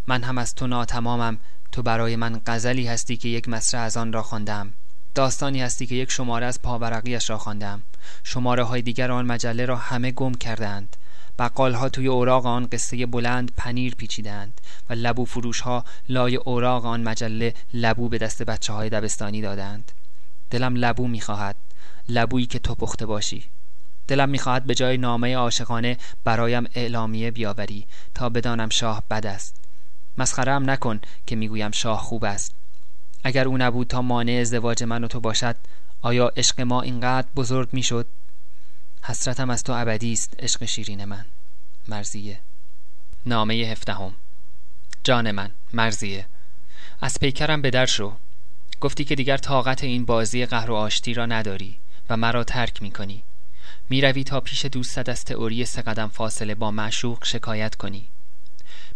من 0.06 0.22
هم 0.22 0.38
از 0.38 0.54
تو 0.54 0.66
ناتمامم. 0.66 1.38
تو 1.72 1.82
برای 1.82 2.16
من 2.16 2.40
غزلی 2.46 2.86
هستی 2.86 3.16
که 3.16 3.28
یک 3.28 3.48
مصرع 3.48 3.80
از 3.80 3.96
آن 3.96 4.12
را 4.12 4.22
خواندم. 4.22 4.72
داستانی 5.14 5.62
هستی 5.62 5.86
که 5.86 5.94
یک 5.94 6.10
شماره 6.10 6.46
از 6.46 6.62
پاورقیش 6.62 7.30
را 7.30 7.38
خواندم. 7.38 7.82
شماره 8.24 8.62
های 8.62 8.82
دیگر 8.82 9.10
آن 9.10 9.26
مجله 9.26 9.66
را 9.66 9.76
همه 9.76 10.10
گم 10.10 10.34
کردند. 10.34 10.96
بقال 11.40 11.74
ها 11.74 11.88
توی 11.88 12.06
اوراق 12.06 12.46
آن 12.46 12.66
قصه 12.72 13.06
بلند 13.06 13.52
پنیر 13.56 13.94
پیچیدند 13.94 14.60
و 14.90 14.92
لبو 14.92 15.24
فروش 15.24 15.60
ها 15.60 15.84
لای 16.08 16.36
اوراق 16.36 16.86
آن 16.86 17.02
مجله 17.02 17.54
لبو 17.74 18.08
به 18.08 18.18
دست 18.18 18.42
بچه 18.42 18.72
های 18.72 18.90
دبستانی 18.90 19.42
دادند. 19.42 19.92
دلم 20.50 20.74
لبو 20.76 21.08
می‌خواهد 21.08 21.56
لبویی 22.08 22.46
که 22.46 22.58
تو 22.58 22.74
پخته 22.74 23.06
باشی. 23.06 23.44
دلم 24.08 24.28
می‌خواهد 24.28 24.64
به 24.64 24.74
جای 24.74 24.98
نامه 24.98 25.36
عاشقانه 25.36 25.96
برایم 26.24 26.66
اعلامیه 26.74 27.30
بیاوری 27.30 27.86
تا 28.14 28.28
بدانم 28.28 28.68
شاه 28.68 29.02
بد 29.10 29.26
است. 29.26 29.54
مسخرم 30.18 30.70
نکن 30.70 31.00
که 31.26 31.36
می‌گویم 31.36 31.70
شاه 31.70 32.00
خوب 32.00 32.24
است. 32.24 32.54
اگر 33.24 33.48
او 33.48 33.58
نبود 33.58 33.86
تا 33.86 34.02
مانع 34.02 34.32
ازدواج 34.32 34.82
من 34.84 35.04
و 35.04 35.08
تو 35.08 35.20
باشد 35.20 35.56
آیا 36.02 36.32
عشق 36.36 36.60
ما 36.60 36.82
اینقدر 36.82 37.28
بزرگ 37.36 37.68
می‌شد؟ 37.72 38.06
حسرتم 39.02 39.50
از 39.50 39.62
تو 39.62 39.72
ابدی 39.72 40.12
است 40.12 40.34
عشق 40.38 40.64
شیرین 40.64 41.04
من. 41.04 41.24
مرزیه 41.88 42.38
نامه 43.26 43.54
هفدهم. 43.54 44.14
جان 45.04 45.30
من 45.30 45.50
مرزیه 45.72 46.26
از 47.00 47.18
پیکرم 47.20 47.62
به 47.62 47.70
در 47.70 47.86
شو. 47.86 48.12
گفتی 48.80 49.04
که 49.04 49.14
دیگر 49.14 49.36
طاقت 49.36 49.84
این 49.84 50.04
بازی 50.04 50.46
قهر 50.46 50.70
و 50.70 50.74
آشتی 50.74 51.14
را 51.14 51.26
نداری 51.26 51.78
و 52.10 52.16
مرا 52.16 52.44
ترک 52.44 52.82
می 52.82 52.90
کنی 52.90 53.22
می 53.90 54.00
روی 54.00 54.24
تا 54.24 54.40
پیش 54.40 54.64
دوستت 54.64 55.08
از 55.08 55.24
تئوری 55.24 55.64
سه 55.64 55.82
قدم 55.82 56.08
فاصله 56.08 56.54
با 56.54 56.70
معشوق 56.70 57.24
شکایت 57.24 57.74
کنی. 57.74 58.08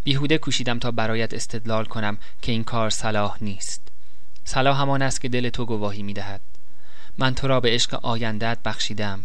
بیهوده 0.04 0.38
کوشیدم 0.38 0.78
تا 0.78 0.90
برایت 0.90 1.34
استدلال 1.34 1.84
کنم 1.84 2.18
که 2.42 2.52
این 2.52 2.64
کار 2.64 2.90
صلاح 2.90 3.36
نیست. 3.40 3.82
صلاح 4.44 4.80
همان 4.80 5.02
است 5.02 5.20
که 5.20 5.28
دل 5.28 5.50
تو 5.50 5.66
گواهی 5.66 6.02
می 6.02 6.12
دهد 6.12 6.40
من 7.18 7.34
تو 7.34 7.48
را 7.48 7.60
به 7.60 7.70
عشق 7.70 7.94
آیندت 8.02 8.58
بخشیدم. 8.64 9.24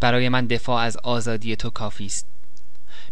برای 0.00 0.28
من 0.28 0.46
دفاع 0.46 0.82
از 0.82 0.96
آزادی 0.96 1.56
تو 1.56 1.70
کافی 1.70 2.06
است. 2.06 2.26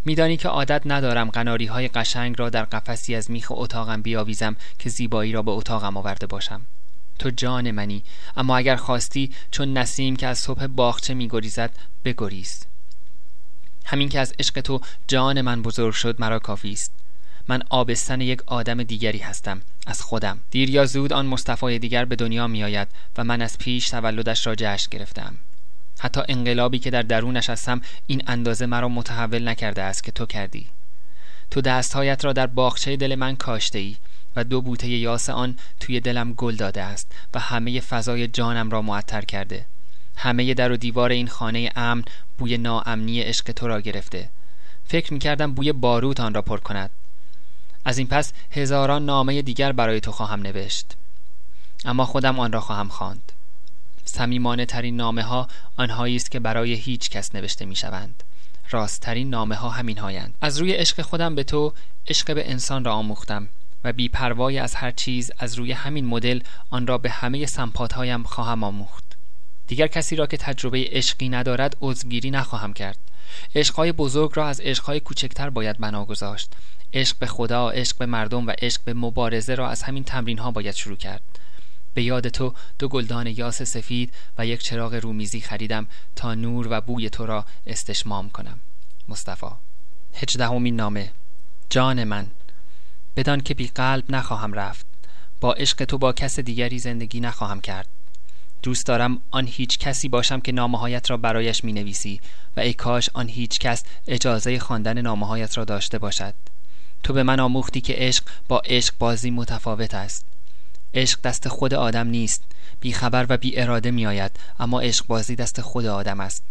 میدانی 0.05 0.37
که 0.37 0.49
عادت 0.49 0.83
ندارم 0.85 1.31
قناری 1.31 1.67
های 1.67 1.89
قشنگ 1.89 2.35
را 2.39 2.51
در 2.51 2.65
قفسی 2.65 3.15
از 3.15 3.31
میخ 3.31 3.47
اتاقم 3.51 4.03
بیاویزم 4.03 4.57
که 4.79 4.91
زیبایی 4.91 5.33
را 5.33 5.43
به 5.43 5.51
اتاقم 5.51 5.97
آورده 5.97 6.27
باشم. 6.27 6.61
تو 7.19 7.31
جان 7.31 7.71
منی 7.71 8.03
اما 8.37 8.57
اگر 8.57 8.77
خواستی 8.77 9.31
چون 9.51 9.73
نسیم 9.79 10.17
که 10.17 10.27
از 10.27 10.39
صبح 10.39 10.67
باغچه 10.67 11.15
میگریزد 11.15 11.71
بگریز. 12.05 12.63
همین 13.85 14.09
که 14.09 14.21
از 14.21 14.35
عشق 14.39 14.61
تو 14.61 14.81
جان 15.09 15.41
من 15.41 15.63
بزرگ 15.63 15.95
شد 15.95 16.21
مرا 16.21 16.39
کافی 16.39 16.73
است. 16.73 16.93
من 17.49 17.63
آبستن 17.71 18.21
یک 18.21 18.43
آدم 18.47 18.83
دیگری 18.83 19.19
هستم 19.19 19.61
از 19.87 20.03
خودم. 20.03 20.39
دیر 20.51 20.71
یا 20.71 20.87
زود 20.87 21.13
آن 21.13 21.27
مصطفی 21.27 21.79
دیگر 21.79 22.05
به 22.05 22.17
دنیا 22.17 22.47
می 22.47 22.65
آید 22.65 22.89
و 23.17 23.25
من 23.25 23.43
از 23.43 23.59
پیش 23.59 23.91
تولدش 23.91 24.47
را 24.47 24.55
جشن 24.55 24.89
گرفتم. 24.91 25.37
حتی 25.99 26.21
انقلابی 26.29 26.79
که 26.79 26.91
در 26.91 27.03
درونش 27.03 27.51
هستم 27.51 27.81
این 28.07 28.23
اندازه 28.27 28.67
مرا 28.67 28.89
متحول 28.89 29.49
نکرده 29.49 29.83
است 29.83 30.05
که 30.05 30.13
تو 30.13 30.27
کردی. 30.27 30.67
تو 31.51 31.61
دستهایت 31.61 32.25
را 32.25 32.33
در 32.33 32.47
باغچه 32.47 32.97
دل 32.97 33.15
من 33.15 33.37
کاشته 33.37 33.79
ای 33.79 33.97
و 34.37 34.45
دو 34.45 34.61
بوته 34.61 34.89
یاس 34.89 35.31
آن 35.31 35.59
توی 35.81 36.01
دلم 36.01 36.33
گل 36.33 36.57
داده 36.57 36.83
است 36.83 37.13
و 37.35 37.41
همه 37.41 37.81
فضای 37.81 38.29
جانم 38.29 38.71
را 38.71 38.83
معطر 38.83 39.21
کرده. 39.21 39.67
همه 40.17 40.55
در 40.55 40.73
و 40.73 40.77
دیوار 40.77 41.11
این 41.11 41.29
خانه 41.29 41.71
امن 41.77 42.05
بوی 42.39 42.59
ناامنی 42.59 43.21
عشق 43.21 43.53
تو 43.53 43.69
را 43.69 43.81
گرفته. 43.81 44.31
فکر 44.85 45.13
می 45.13 45.19
کردم 45.19 45.53
بوی 45.53 45.73
باروت 45.73 46.21
آن 46.21 46.35
را 46.35 46.43
پر 46.43 46.59
کند. 46.59 46.91
از 47.85 47.99
این 47.99 48.07
پس 48.07 48.33
هزاران 48.51 49.05
نامه 49.05 49.43
دیگر 49.43 49.73
برای 49.73 50.01
تو 50.01 50.13
خواهم 50.13 50.43
نوشت. 50.43 50.97
اما 51.85 52.05
خودم 52.05 52.41
آن 52.41 52.53
را 52.53 52.61
خواهم 52.61 52.89
خواند. 52.89 53.33
صمیمانه 54.05 54.67
ترین 54.67 54.97
نامه 54.97 55.23
ها 55.23 55.49
آنهایی 55.77 56.17
است 56.17 56.31
که 56.31 56.41
برای 56.41 56.73
هیچ 56.73 57.11
کس 57.11 57.35
نوشته 57.35 57.65
می 57.65 57.77
شوند 57.77 58.23
راستترین 58.71 59.31
نامه 59.31 59.55
ها 59.55 59.69
همین 59.69 59.99
هایند 59.99 60.35
از 60.41 60.59
روی 60.59 60.73
عشق 60.73 61.03
خودم 61.03 61.35
به 61.35 61.45
تو 61.45 61.73
عشق 62.09 62.35
به 62.35 62.51
انسان 62.51 62.85
را 62.85 62.93
آموختم 62.93 63.49
و 63.85 63.93
بیپروای 63.93 64.59
از 64.59 64.75
هر 64.75 64.91
چیز 64.91 65.31
از 65.39 65.55
روی 65.55 65.73
همین 65.73 66.07
مدل 66.07 66.41
آن 66.71 66.87
را 66.87 66.99
به 66.99 67.11
همه 67.11 67.47
هایم 67.95 68.23
خواهم 68.23 68.65
آموخت. 68.65 69.05
دیگر 69.67 69.87
کسی 69.87 70.17
را 70.17 70.27
که 70.27 70.37
تجربه 70.37 70.89
عشقی 70.91 71.29
ندارد 71.29 71.77
عضوگیری 71.81 72.31
نخواهم 72.31 72.73
کرد. 72.73 72.99
عشقهای 73.55 73.93
بزرگ 73.93 74.31
را 74.35 74.49
از 74.49 74.61
عشقهای 74.61 75.01
کوچکتر 75.01 75.51
باید 75.51 75.79
بنا 75.79 76.05
گذاشت. 76.05 76.53
عشق 76.93 77.19
به 77.19 77.27
خدا 77.27 77.71
عشق 77.71 77.99
به 77.99 78.07
مردم 78.07 78.47
و 78.47 78.53
عشق 78.59 78.81
به 78.85 78.95
مبارزه 78.95 79.55
را 79.55 79.69
از 79.69 79.83
همین 79.83 80.05
تمرین 80.05 80.39
ها 80.39 80.51
باید 80.51 80.75
شروع 80.75 80.97
کرد. 80.97 81.23
به 81.95 82.03
یاد 82.03 82.29
تو 82.29 82.55
دو 82.79 82.89
گلدان 82.89 83.27
یاس 83.27 83.63
سفید 83.63 84.13
و 84.39 84.47
یک 84.47 84.63
چراغ 84.63 84.95
رومیزی 84.95 85.41
خریدم 85.41 85.87
تا 86.17 86.35
نور 86.35 86.69
و 86.71 86.81
بوی 86.81 87.11
تو 87.11 87.27
را 87.27 87.45
استشمام 87.67 88.31
کنم. 88.31 88.59
مصطفی. 89.09 89.47
هجدهمین 90.15 90.77
نامه. 90.77 91.11
جان 91.71 92.05
من 92.05 92.27
بدان 93.17 93.41
که 93.41 93.55
بی 93.55 93.67
قلب 93.67 94.05
نخواهم 94.09 94.53
رفت. 94.53 94.87
با 95.41 95.53
عشق 95.53 95.85
تو 95.85 95.99
با 95.99 96.13
کس 96.13 96.41
دیگری 96.41 96.79
زندگی 96.79 97.21
نخواهم 97.21 97.61
کرد. 97.61 97.89
دوست 98.63 98.87
دارم 98.87 99.21
آن 99.31 99.47
هیچ 99.47 99.79
کسی 99.79 100.09
باشم 100.09 100.41
که 100.41 100.53
نامهایت 100.53 101.11
را 101.11 101.17
برایش 101.17 101.65
می 101.65 101.73
نویسی 101.73 102.21
و 102.57 102.61
ای 102.61 102.73
کاش 102.73 103.11
آن 103.15 103.29
هیچ 103.29 103.59
کس 103.59 103.85
اجازه 104.07 104.59
خواندن 104.59 105.01
نامهایت 105.01 105.59
را 105.59 105.65
داشته 105.65 105.99
باشد. 105.99 106.35
تو 107.03 107.13
به 107.13 107.23
من 107.23 107.41
آموختی 107.41 107.81
که 107.81 107.95
عشق 107.97 108.25
با 108.49 108.63
عشق 108.65 108.95
بازی 108.99 109.31
متفاوت 109.31 109.95
است. 109.95 110.34
عشق 110.95 111.21
دست 111.21 111.49
خود 111.49 111.75
آدم 111.75 112.07
نیست. 112.07 112.43
بی 112.81 112.93
خبر 112.93 113.27
و 113.29 113.37
بی 113.37 113.61
اراده 113.61 113.91
می 113.91 114.07
آید 114.07 114.31
اما 114.59 114.81
عشق 114.81 115.07
بازی 115.07 115.37
دست 115.37 115.61
خود 115.61 115.87
آدم 115.87 116.21
است. 116.21 116.43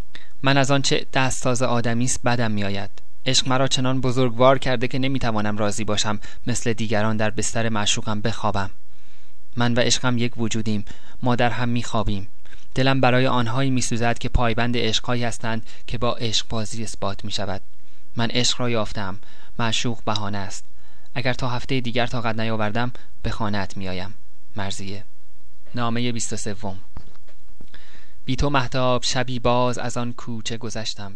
من 0.44 0.58
از 0.58 0.72
آنچه 0.72 1.06
دست 1.14 1.44
ساز 1.44 1.62
آدمی 1.62 2.06
است 2.06 2.24
بدم 2.24 2.52
می 2.52 2.64
آید. 2.64 2.90
عشق 3.26 3.48
مرا 3.48 3.68
چنان 3.68 4.02
بزرگوار 4.02 4.58
کرده 4.58 4.88
که 4.88 5.00
نمی‌توانم 5.00 5.58
راضی 5.58 5.84
باشم 5.84 6.20
مثل 6.48 6.74
دیگران 6.74 7.18
در 7.18 7.30
بستر 7.30 7.70
معشوقم 7.70 8.22
بخوابم. 8.22 8.70
من 9.56 9.74
و 9.74 9.80
عشقم 9.80 10.18
یک 10.18 10.38
وجودیم 10.38 10.86
ما 11.24 11.36
در 11.36 11.50
هم 11.50 11.70
میخوابیم 11.70 12.28
دلم 12.76 13.02
برای 13.02 13.28
آنهایی 13.28 13.70
میسوزد 13.70 14.18
که 14.18 14.30
پایبند 14.30 14.78
عشقهایی 14.78 15.24
هستند 15.24 15.66
که 15.88 15.98
با 15.98 16.14
عشق 16.16 16.48
بازی 16.50 16.84
اثبات 16.84 17.26
می 17.26 17.32
شود. 17.32 17.62
من 18.16 18.30
عشق 18.30 18.62
را 18.62 18.70
یافتم 18.70 19.20
معشوق 19.60 20.00
بهانه 20.06 20.38
است. 20.38 20.64
اگر 21.16 21.34
تا 21.34 21.50
هفته 21.50 21.80
دیگر 21.80 22.08
طاقت 22.08 22.40
نیاوردم 22.40 22.92
به 23.24 23.30
خانهت 23.30 23.78
میآیم 23.78 24.14
مرزیه. 24.58 25.04
نامه 25.76 26.12
23 26.12 26.56
بی 28.26 28.36
تو 28.36 28.50
محتاب 28.50 29.02
شبی 29.04 29.40
باز 29.40 29.78
از 29.78 29.98
آن 29.98 30.14
کوچه 30.14 30.58
گذشتم. 30.58 31.12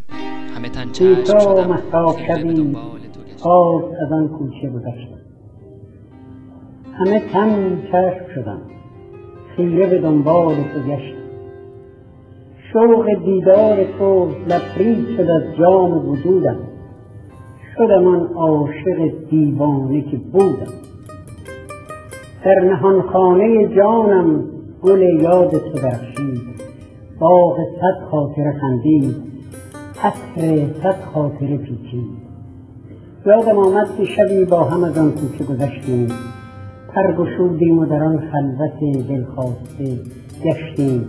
همه 0.56 0.70
تن 0.70 0.92
چشم 0.92 1.24
شدم. 1.24 1.68
محتاب 1.68 2.18
شبی 2.28 2.62
باز 2.62 3.84
از 4.06 4.12
آن 4.12 4.28
کوچه 4.28 4.70
گذشتم. 4.70 5.20
همه 6.94 7.20
تن 7.20 7.82
چشم 7.82 8.36
شدم. 8.36 8.62
خیره 9.56 9.88
به 9.88 9.98
دنبال 9.98 10.56
تو 10.56 10.80
گشتم. 10.80 11.18
شوق 12.74 13.26
دیدار 13.26 13.98
تو 14.00 14.36
لبریز 14.48 15.18
شد 15.18 15.30
از 15.30 15.44
جام 15.60 16.10
وجودم. 16.10 16.60
شدم 17.78 18.04
من 18.04 18.28
عاشق 18.28 19.30
دیوانه 19.30 20.02
که 20.12 20.18
بودم. 20.18 20.74
در 22.48 22.60
نهان 22.60 23.02
خانه 23.02 23.76
جانم 23.76 24.44
گل 24.82 25.02
یاد 25.02 25.50
تو 25.50 25.80
درخشید 25.84 26.42
باغ 27.20 27.58
صد 27.58 28.06
خاطر 28.12 28.54
خندید 28.62 29.16
عطر 30.04 30.66
صد 30.84 30.96
خاطر 31.14 31.58
پیچید. 31.58 32.18
یادم 33.26 33.58
آمد 33.58 33.88
که 33.98 34.06
شبی 34.06 34.46
با 34.46 34.64
هم 34.64 34.84
از 34.84 34.98
آن 34.98 35.12
کوچه 35.12 35.44
گذشتیم. 35.44 36.08
پر 36.96 37.12
گشودیم 37.12 37.80
و 37.80 37.86
در 37.86 38.04
آن 38.04 38.20
خلوت 38.32 39.08
دلخواسته 39.08 40.00
گشتیم. 40.44 41.06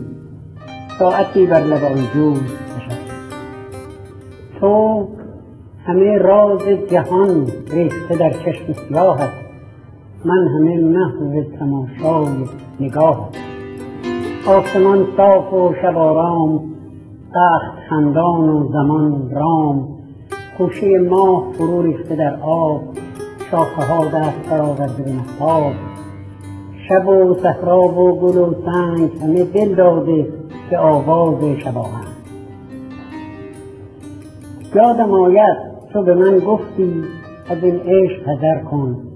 ساعتی 0.99 1.47
بر 1.47 1.61
لب 1.61 1.85
آن 1.85 2.05
جو 2.15 2.35
تو 4.61 5.09
همه 5.87 6.19
راز 6.19 6.63
جهان 6.91 7.47
ریخته 7.73 8.17
در 8.17 8.31
چشم 8.31 8.73
سیاهت 8.73 9.48
من 10.25 10.49
همه 10.49 10.81
محو 10.81 11.43
تماشای 11.59 12.45
نگاهت 12.81 13.37
آسمان 14.47 15.07
صاف 15.17 15.53
و 15.53 15.75
شب 15.83 15.97
آرام 15.97 16.61
تخت 17.35 17.89
خندان 17.89 18.49
و 18.49 18.69
زمان 18.73 19.31
رام. 19.31 19.89
خوشه 20.57 20.99
ماه 20.99 21.53
فرو 21.53 21.83
ریخته 21.83 22.17
در 22.17 22.37
آب 22.43 22.83
شاخه 23.51 23.83
ها 23.83 24.05
دست 24.05 24.51
برآورده 24.51 25.03
به 25.03 25.13
مهتاب 25.13 25.73
شب 26.89 27.09
و 27.09 27.35
صحرا 27.35 27.81
و 27.81 28.21
گل 28.21 28.39
و 28.39 28.55
سنگ 28.65 29.11
همه 29.23 29.45
دل 29.45 29.75
داده 29.75 30.27
به 30.71 30.79
آواز 30.79 31.45
شباهنگ 31.65 32.09
یادم 34.75 35.13
آید 35.13 35.57
تو 35.93 36.03
به 36.03 36.15
من 36.15 36.39
گفتی 36.39 37.05
از 37.51 37.65
این 37.65 37.81
عشق 37.81 38.29
حذر 38.29 38.65
کن. 38.65 39.08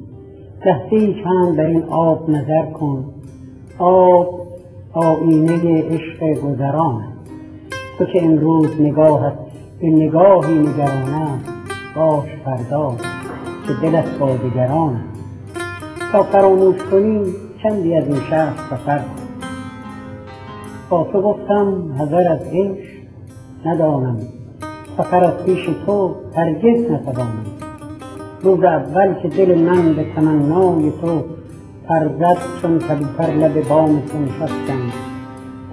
لحظه 0.66 1.14
چند 1.24 1.56
در 1.56 1.66
این 1.66 1.82
آب 1.82 2.30
نظر 2.30 2.66
کن. 2.66 3.04
آب 3.78 4.42
آینه 4.92 5.82
عشق 5.82 6.40
گذران 6.40 7.02
تو 7.98 8.04
که 8.04 8.24
امروز 8.24 8.80
نگاهت 8.80 9.38
به 9.80 9.86
نگاهی 9.86 10.58
نگرانه 10.58 11.26
باش 11.96 12.28
فردا 12.44 12.96
که 13.66 13.72
دلت 13.82 14.18
با 14.18 14.36
دگران 14.36 15.00
تا 16.12 16.22
فراموش 16.22 16.76
کنی 16.90 17.24
چندی 17.62 17.94
از 17.94 18.06
این 18.06 18.20
شهر 18.30 18.56
سفر 18.70 18.98
کن. 18.98 19.48
با 20.90 21.04
تو 21.12 21.22
گفتم 21.22 21.94
حذر 21.98 22.32
از 22.32 22.40
عشق 22.52 23.02
ندانم 23.64 24.18
سفر 24.98 25.24
از 25.24 25.44
پیش 25.44 25.70
تو 25.86 26.14
هرگز 26.36 26.90
نتوانم. 26.90 27.51
روز 28.42 28.64
اول 28.64 29.14
که 29.14 29.28
دل 29.28 29.58
من 29.58 29.92
به 29.92 30.06
تمنای 30.16 30.92
تو 31.00 31.24
پرزد 31.88 32.38
چون 32.62 32.78
کبوتر 32.78 33.32
لب 33.32 33.68
بام 33.68 34.00
تو 34.00 34.46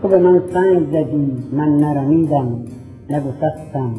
تو 0.01 0.07
به 0.07 0.17
من 0.17 0.41
سنگ 0.53 0.87
زدی 0.87 1.33
من 1.51 1.69
نرمیدم 1.69 2.65
نگسستم 3.09 3.95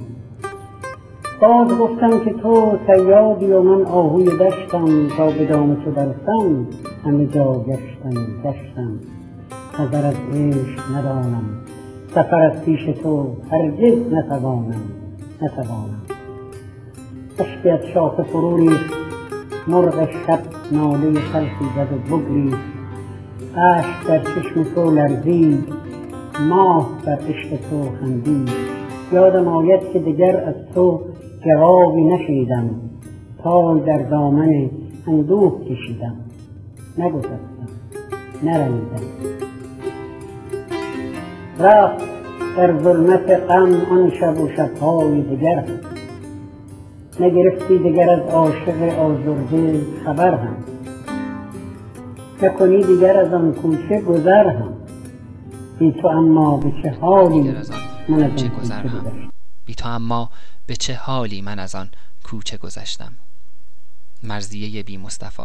باز 1.41 1.79
گفتم 1.79 2.25
که 2.25 2.33
تو 2.33 2.79
سیادی 2.87 3.47
و 3.47 3.63
من 3.63 3.85
آهوی 3.87 4.25
دشتم 4.25 5.09
تا 5.17 5.31
به 5.31 5.47
دام 5.47 5.75
تو 5.75 5.91
برسم 5.91 6.67
همه 7.05 7.27
جا 7.27 7.65
گشتم 7.69 8.27
گشتم. 8.45 9.01
نظر 9.81 10.07
از 10.07 10.15
عشق 10.35 10.97
ندانم 10.97 11.45
سفر 12.15 12.41
از 12.41 12.65
پیش 12.65 12.85
تو 13.03 13.27
هرگز 13.51 14.13
نتوانم 14.13 14.83
نتوانم. 15.43 16.10
اشکی 17.41 17.71
از 17.71 17.81
شاخ 17.95 18.21
فرو 18.23 18.57
ریخت 18.57 18.95
مرغ 19.69 20.09
شب 20.27 20.39
ناله 20.73 21.21
خلقی 21.21 21.67
زد 21.77 21.93
و 21.93 22.17
بگریخت 22.17 22.59
اشک 23.57 24.07
در 24.09 24.19
چشم 24.19 24.65
تو 24.75 24.91
لرزید 24.91 25.65
ماه 26.49 26.91
بر 27.07 27.19
عشق 27.29 27.49
تو 27.71 27.83
خندید 28.01 28.51
یادم 29.13 29.49
آید 29.49 29.93
که 29.93 29.99
دگر 29.99 30.37
از 30.37 30.55
تو 30.75 31.01
جوابی 31.45 32.05
نشیدم 32.05 32.71
پای 33.39 33.81
در 33.81 33.99
دامن 33.99 34.71
اندوه 35.07 35.65
کشیدم. 35.65 36.17
نگذشتم 36.99 37.41
نرمیدم. 38.43 39.07
رفت 41.61 42.05
در 42.57 42.79
ظلمت 42.83 43.31
غم 43.31 43.75
آن 43.91 44.13
شب 44.21 44.41
و 44.41 44.49
شبهای 44.57 45.23
دگر. 45.23 45.65
نگرفتی 47.21 47.79
دگر 47.79 48.11
از 48.11 48.21
عاشق 48.21 48.99
آزرده 48.99 49.87
خبر 50.05 50.35
هم. 50.35 50.57
نکنی 52.43 52.85
دیگر 52.85 53.17
از 53.17 53.33
آن 53.33 53.55
کوچه 53.55 54.01
گذر 54.01 54.47
هم. 54.47 54.73
بی 55.79 55.93
تو 55.93 56.09
اما 56.09 56.57
به 56.57 56.73
چه 56.83 56.91
حالی 57.01 57.41
من 57.43 57.57
از 57.57 57.71
آن 57.71 57.81
کوچه 58.07 58.49
گذشتم؟ 58.49 59.31
بی 59.67 59.75
تو 59.75 59.89
اما 59.89 60.31
به 60.67 60.77
چه 60.77 60.95
حالی 60.95 61.43
من 61.43 61.59
از 61.59 61.75
آن 61.75 61.91
کوچه 62.25 62.57
گذشتم؟ 62.57 63.13
مرزیه 64.23 64.83
بی 64.83 64.97
مصطفی. 64.97 65.43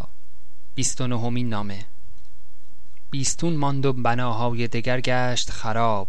بیست 0.76 1.02
و 1.02 1.08
نهمین 1.08 1.50
نامه. 1.50 1.80
بیستون 3.12 3.56
ماند 3.56 3.86
و 3.86 3.94
بناهای 3.94 4.68
دگر 4.68 5.02
گشت 5.02 5.52
خراب. 5.52 6.08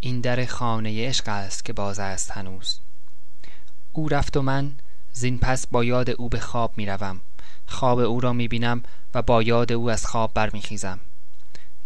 این 0.00 0.20
در 0.20 0.44
خانه 0.44 1.08
عشق 1.08 1.28
است 1.28 1.64
که 1.64 1.72
باز 1.72 1.98
است 1.98 2.30
هنوز. 2.30 2.80
او 3.98 4.08
رفت 4.08 4.36
و 4.36 4.42
من 4.42 4.72
زین 5.12 5.38
پس 5.38 5.66
با 5.66 5.84
یاد 5.84 6.10
او 6.10 6.28
به 6.28 6.40
خواب 6.40 6.72
می 6.76 6.86
روم 6.86 7.20
خواب 7.66 7.98
او 7.98 8.20
را 8.20 8.32
می 8.32 8.48
بینم 8.48 8.82
و 9.14 9.22
با 9.22 9.42
یاد 9.42 9.72
او 9.72 9.90
از 9.90 10.06
خواب 10.06 10.34
برمیخیزم. 10.34 11.00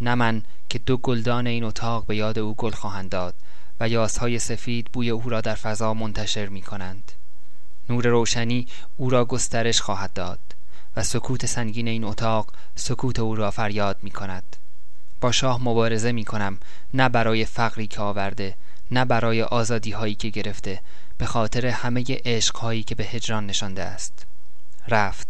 نه 0.01 0.14
من 0.14 0.42
که 0.68 0.79
دو 0.79 0.96
گلدان 0.96 1.46
این 1.46 1.64
اتاق 1.64 2.07
به 2.07 2.16
یاد 2.16 2.38
او 2.38 2.55
گل 2.55 2.70
خواهند 2.70 3.11
داد 3.11 3.35
و 3.81 3.88
یاسهای 3.88 4.38
سفید 4.38 4.88
بوی 4.92 5.11
او 5.11 5.31
را 5.31 5.40
در 5.40 5.55
فضا 5.55 5.94
منتشر 5.94 6.46
می 6.46 6.62
کنند 6.62 7.12
نور 7.88 8.07
روشنی 8.07 8.66
او 8.96 9.11
را 9.11 9.25
گسترش 9.25 9.81
خواهد 9.81 10.12
داد 10.12 10.40
و 10.96 11.03
سکوت 11.03 11.46
سنگین 11.46 11.88
این 11.88 12.05
اتاق 12.05 12.53
سکوت 12.75 13.18
او 13.18 13.35
را 13.35 13.51
فریاد 13.51 13.96
می 14.03 14.11
کند 14.11 14.57
با 15.20 15.33
شاه 15.33 15.64
مبارزه 15.64 16.12
می 16.12 16.25
کنم 16.25 16.59
نه 16.94 17.09
برای 17.09 17.44
فقری 17.44 17.87
که 17.87 18.01
آورده 18.01 18.55
نه 18.90 19.05
برای 19.05 19.42
آزادی 19.42 19.90
هایی 19.90 20.14
که 20.14 20.29
گرفته 20.29 20.81
به 21.18 21.27
خاطر 21.27 21.66
همه 21.66 22.05
عشق 22.25 22.57
هایی 22.57 22.83
که 22.83 22.94
به 22.94 23.05
هجران 23.05 23.46
نشانده 23.46 23.83
است. 23.83 24.27
رفت 24.88 25.29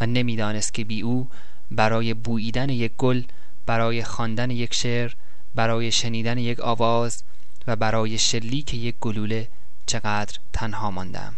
و 0.00 0.06
نمی‌دانست 0.06 0.74
که 0.74 0.84
بی 0.84 1.02
او 1.02 1.28
برای 1.70 2.14
بوییدن 2.14 2.68
یک 2.68 2.92
گل 2.98 3.22
برای 3.66 4.04
خواندن 4.04 4.50
یک 4.50 4.74
شعر 4.74 5.12
برای 5.54 5.92
شنیدن 5.92 6.38
یک 6.38 6.60
آواز 6.60 7.22
و 7.66 7.76
برای 7.76 8.18
شلیک 8.18 8.74
یک 8.74 8.94
گلوله 9.00 9.48
چقدر 9.86 10.38
تنها 10.52 10.90
ماندم. 10.90 11.34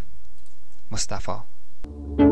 مصطفی. 0.91 2.30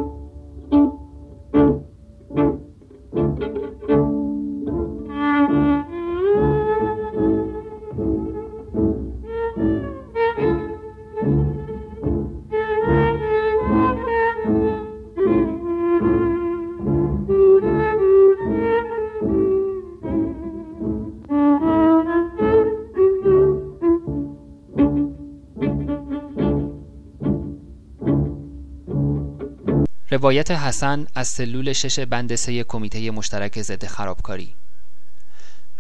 روایت 30.18 30.50
حسن 30.50 31.06
از 31.14 31.28
سلول 31.28 31.72
شش 31.72 32.00
بند 32.00 32.34
سه 32.34 32.64
کمیته 32.64 33.10
مشترک 33.10 33.62
ضد 33.62 33.86
خرابکاری. 33.86 34.54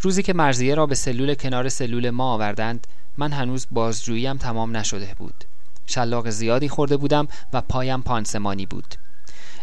روزی 0.00 0.22
که 0.22 0.32
مرزیه 0.32 0.74
را 0.74 0.86
به 0.86 0.94
سلول 0.94 1.34
کنار 1.34 1.68
سلول 1.68 2.10
ما 2.10 2.34
آوردند 2.34 2.86
من 3.16 3.32
هنوز 3.32 3.66
بازجوییم 3.70 4.36
تمام 4.36 4.76
نشده 4.76 5.14
بود. 5.18 5.44
شلاق 5.86 6.30
زیادی 6.30 6.68
خورده 6.68 6.96
بودم 6.96 7.28
و 7.52 7.60
پایم 7.60 8.02
پانسمانی 8.02 8.66
بود. 8.66 8.94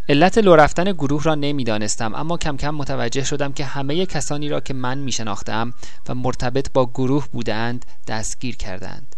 علت 0.09 0.37
لو 0.37 0.55
رفتن 0.55 0.91
گروه 0.91 1.23
را 1.23 1.35
نمی‌دانستم 1.35 2.15
اما 2.15 2.37
کم 2.37 2.57
کم 2.57 2.75
متوجه 2.75 3.23
شدم 3.23 3.53
که 3.53 3.65
همه 3.65 4.05
کسانی 4.05 4.49
را 4.49 4.59
که 4.59 4.73
من 4.73 4.97
می 4.97 5.11
شناختم 5.11 5.73
و 6.09 6.15
مرتبط 6.15 6.71
با 6.73 6.85
گروه 6.85 7.27
بودند 7.31 7.85
دستگیر 8.07 8.55
کردند. 8.55 9.15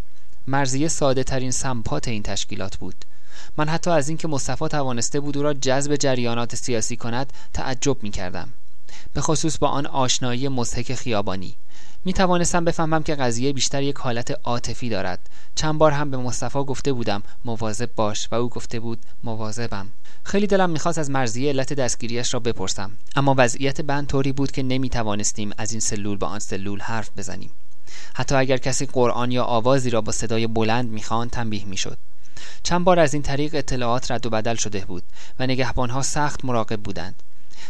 مرزیه 0.48 0.88
ساده 0.88 1.24
ترین 1.24 1.52
سمپات 1.52 2.08
این 2.08 2.24
تشکیلات 2.24 2.78
بود. 2.78 3.06
من 3.58 3.70
حتی 3.70 3.90
از 3.90 4.10
اینکه 4.10 4.28
مصطفی 4.28 4.68
توانسته 4.68 5.20
بود 5.20 5.38
او 5.38 5.44
را 5.44 5.54
جذب 5.54 5.96
جریانات 5.96 6.56
سیاسی 6.56 6.96
کند 6.96 7.34
تعجب 7.54 8.04
می 8.04 8.10
کردم 8.10 8.50
به 9.14 9.22
خصوص 9.22 9.58
با 9.58 9.68
آن 9.68 9.86
آشنایی 9.86 10.48
مزهک 10.48 10.96
خیابانی. 10.96 11.56
می 12.06 12.14
توانستم 12.14 12.66
بفهمم 12.66 13.04
که 13.04 13.16
قضیه 13.16 13.54
بیشتر 13.54 13.84
یک 13.84 13.96
حالت 13.96 14.40
عاطفی 14.44 14.90
دارد. 14.90 15.30
چند 15.56 15.78
بار 15.78 15.92
هم 15.92 16.12
به 16.12 16.18
مصطفی 16.18 16.60
گفته 16.60 16.94
بودم 16.94 17.24
مواظب 17.46 17.90
باش 17.96 18.28
و 18.32 18.36
او 18.36 18.50
گفته 18.50 18.80
بود 18.80 19.00
مواظبم 19.24 19.88
خیلی 20.24 20.48
دلم 20.48 20.70
می‌خواست 20.70 20.98
از 20.98 21.10
مرزیه 21.10 21.50
علت 21.50 21.74
دستگیریش 21.74 22.34
را 22.34 22.40
بپرسم. 22.40 22.92
اما 23.16 23.36
وضعیت 23.38 23.82
بند 23.82 24.08
طوری 24.08 24.32
بود 24.32 24.52
که 24.52 24.64
نمی 24.64 24.90
توانستیم 24.90 25.52
از 25.58 25.72
این 25.72 25.80
سلول 25.82 26.18
با 26.18 26.28
آن 26.28 26.40
سلول 26.40 26.80
حرف 26.80 27.10
بزنیم. 27.18 27.52
حتی 28.14 28.36
اگر 28.36 28.58
کسی 28.58 28.86
قرآن 28.86 29.32
یا 29.32 29.44
آوازی 29.44 29.90
را 29.90 30.02
با 30.02 30.12
صدای 30.12 30.48
بلند 30.48 30.90
می‌خواند 30.90 31.30
تنبیه 31.30 31.66
می‌شد. 31.66 31.98
چند 32.64 32.84
بار 32.84 33.00
از 33.00 33.14
این 33.14 33.24
طریق 33.24 33.56
اطلاعات 33.56 34.12
رد 34.12 34.26
و 34.26 34.30
بدل 34.30 34.56
شده 34.56 34.86
بود 34.86 35.04
و 35.40 35.44
نگهبانها 35.44 36.02
سخت 36.02 36.46
مراقب 36.46 36.82
بودند. 36.82 37.24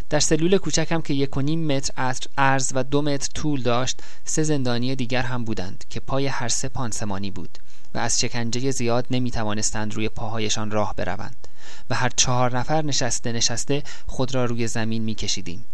در 0.09 0.19
سلول 0.19 0.57
کوچکم 0.57 1.01
که 1.01 1.13
یک 1.13 1.37
و 1.37 1.41
نیم 1.41 1.67
متر 1.67 2.27
عرض 2.37 2.71
و 2.75 2.83
دو 2.83 3.01
متر 3.01 3.29
طول 3.33 3.61
داشت 3.61 3.99
سه 4.25 4.43
زندانی 4.43 4.95
دیگر 4.95 5.21
هم 5.21 5.45
بودند 5.45 5.83
که 5.89 5.99
پای 5.99 6.27
هر 6.27 6.47
سه 6.47 6.69
پانسمانی 6.69 7.31
بود 7.31 7.57
و 7.93 7.97
از 7.97 8.19
شکنجه 8.19 8.71
زیاد 8.71 9.05
نمی 9.11 9.31
توانستند 9.31 9.93
روی 9.93 10.09
پاهایشان 10.09 10.71
راه 10.71 10.95
بروند 10.95 11.47
و 11.89 11.95
هر 11.95 12.09
چهار 12.15 12.57
نفر 12.57 12.81
نشسته 12.81 13.31
نشسته 13.31 13.83
خود 14.07 14.35
را 14.35 14.45
روی 14.45 14.67
زمین 14.67 15.03
می 15.03 15.15
کشیدیم 15.15 15.65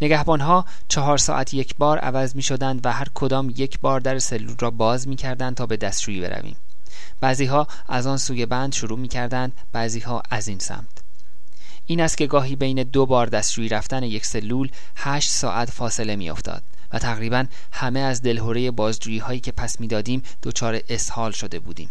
نگهبانها 0.00 0.64
چهار 0.88 1.18
ساعت 1.18 1.54
یک 1.54 1.74
بار 1.76 1.98
عوض 1.98 2.36
می 2.36 2.42
شدند 2.42 2.86
و 2.86 2.92
هر 2.92 3.06
کدام 3.14 3.52
یک 3.56 3.80
بار 3.80 4.00
در 4.00 4.18
سلول 4.18 4.54
را 4.58 4.70
باز 4.70 5.08
می 5.08 5.16
کردند 5.16 5.56
تا 5.56 5.66
به 5.66 5.76
دستشویی 5.76 6.20
برویم. 6.20 6.56
بعضی 7.20 7.44
ها 7.44 7.68
از 7.88 8.06
آن 8.06 8.16
سوی 8.16 8.46
بند 8.46 8.72
شروع 8.72 8.98
می 8.98 9.08
کردند 9.08 9.52
بعضی 9.72 10.00
ها 10.00 10.22
از 10.30 10.48
این 10.48 10.58
سمت. 10.58 11.00
این 11.86 12.00
است 12.00 12.16
که 12.16 12.26
گاهی 12.26 12.56
بین 12.56 12.82
دو 12.82 13.06
بار 13.06 13.26
دستشویی 13.26 13.68
رفتن 13.68 14.02
یک 14.02 14.26
سلول 14.26 14.68
هشت 14.96 15.30
ساعت 15.30 15.70
فاصله 15.70 16.16
می 16.16 16.30
افتاد 16.30 16.62
و 16.92 16.98
تقریبا 16.98 17.44
همه 17.72 18.00
از 18.00 18.22
دلهوره 18.22 18.70
بازجویی 18.70 19.18
هایی 19.18 19.40
که 19.40 19.52
پس 19.52 19.80
می‌دادیم 19.80 20.22
دچار 20.42 20.80
اسهال 20.88 21.30
شده 21.32 21.58
بودیم. 21.58 21.90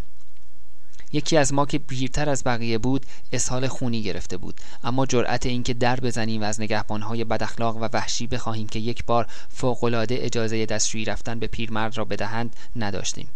یکی 1.13 1.37
از 1.37 1.53
ما 1.53 1.65
که 1.65 1.77
پیرتر 1.77 2.29
از 2.29 2.43
بقیه 2.43 2.77
بود 2.77 3.05
اسهال 3.33 3.67
خونی 3.67 4.03
گرفته 4.03 4.37
بود. 4.37 4.61
اما 4.83 5.05
جرأت 5.05 5.45
اینکه 5.45 5.73
در 5.73 5.99
بزنیم 5.99 6.41
و 6.41 6.45
از 6.45 6.61
نگهبانهای 6.61 7.23
بداخلاق 7.23 7.77
و 7.77 7.87
وحشی 7.93 8.27
بخواهیم 8.27 8.67
که 8.67 8.79
یک 8.79 9.05
بار 9.05 9.27
فوقالعاده 9.49 10.17
اجازه 10.19 10.65
دستشویی 10.65 11.05
رفتن 11.05 11.39
به 11.39 11.47
پیرمرد 11.47 11.97
را 11.97 12.05
بدهند 12.05 12.55
نداشتیم. 12.75 13.27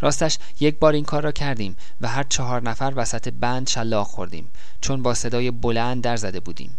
راستش 0.00 0.38
یک 0.60 0.78
بار 0.78 0.92
این 0.92 1.04
کار 1.04 1.22
را 1.22 1.32
کردیم 1.32 1.76
و 2.00 2.08
هر 2.08 2.22
چهار 2.22 2.62
نفر 2.62 2.92
وسط 2.96 3.28
بند 3.28 3.68
شلاق 3.68 4.06
خوردیم 4.06 4.48
چون 4.80 5.02
با 5.02 5.14
صدای 5.14 5.50
بلند 5.50 6.02
در 6.02 6.16
زده 6.16 6.40
بودیم. 6.40 6.78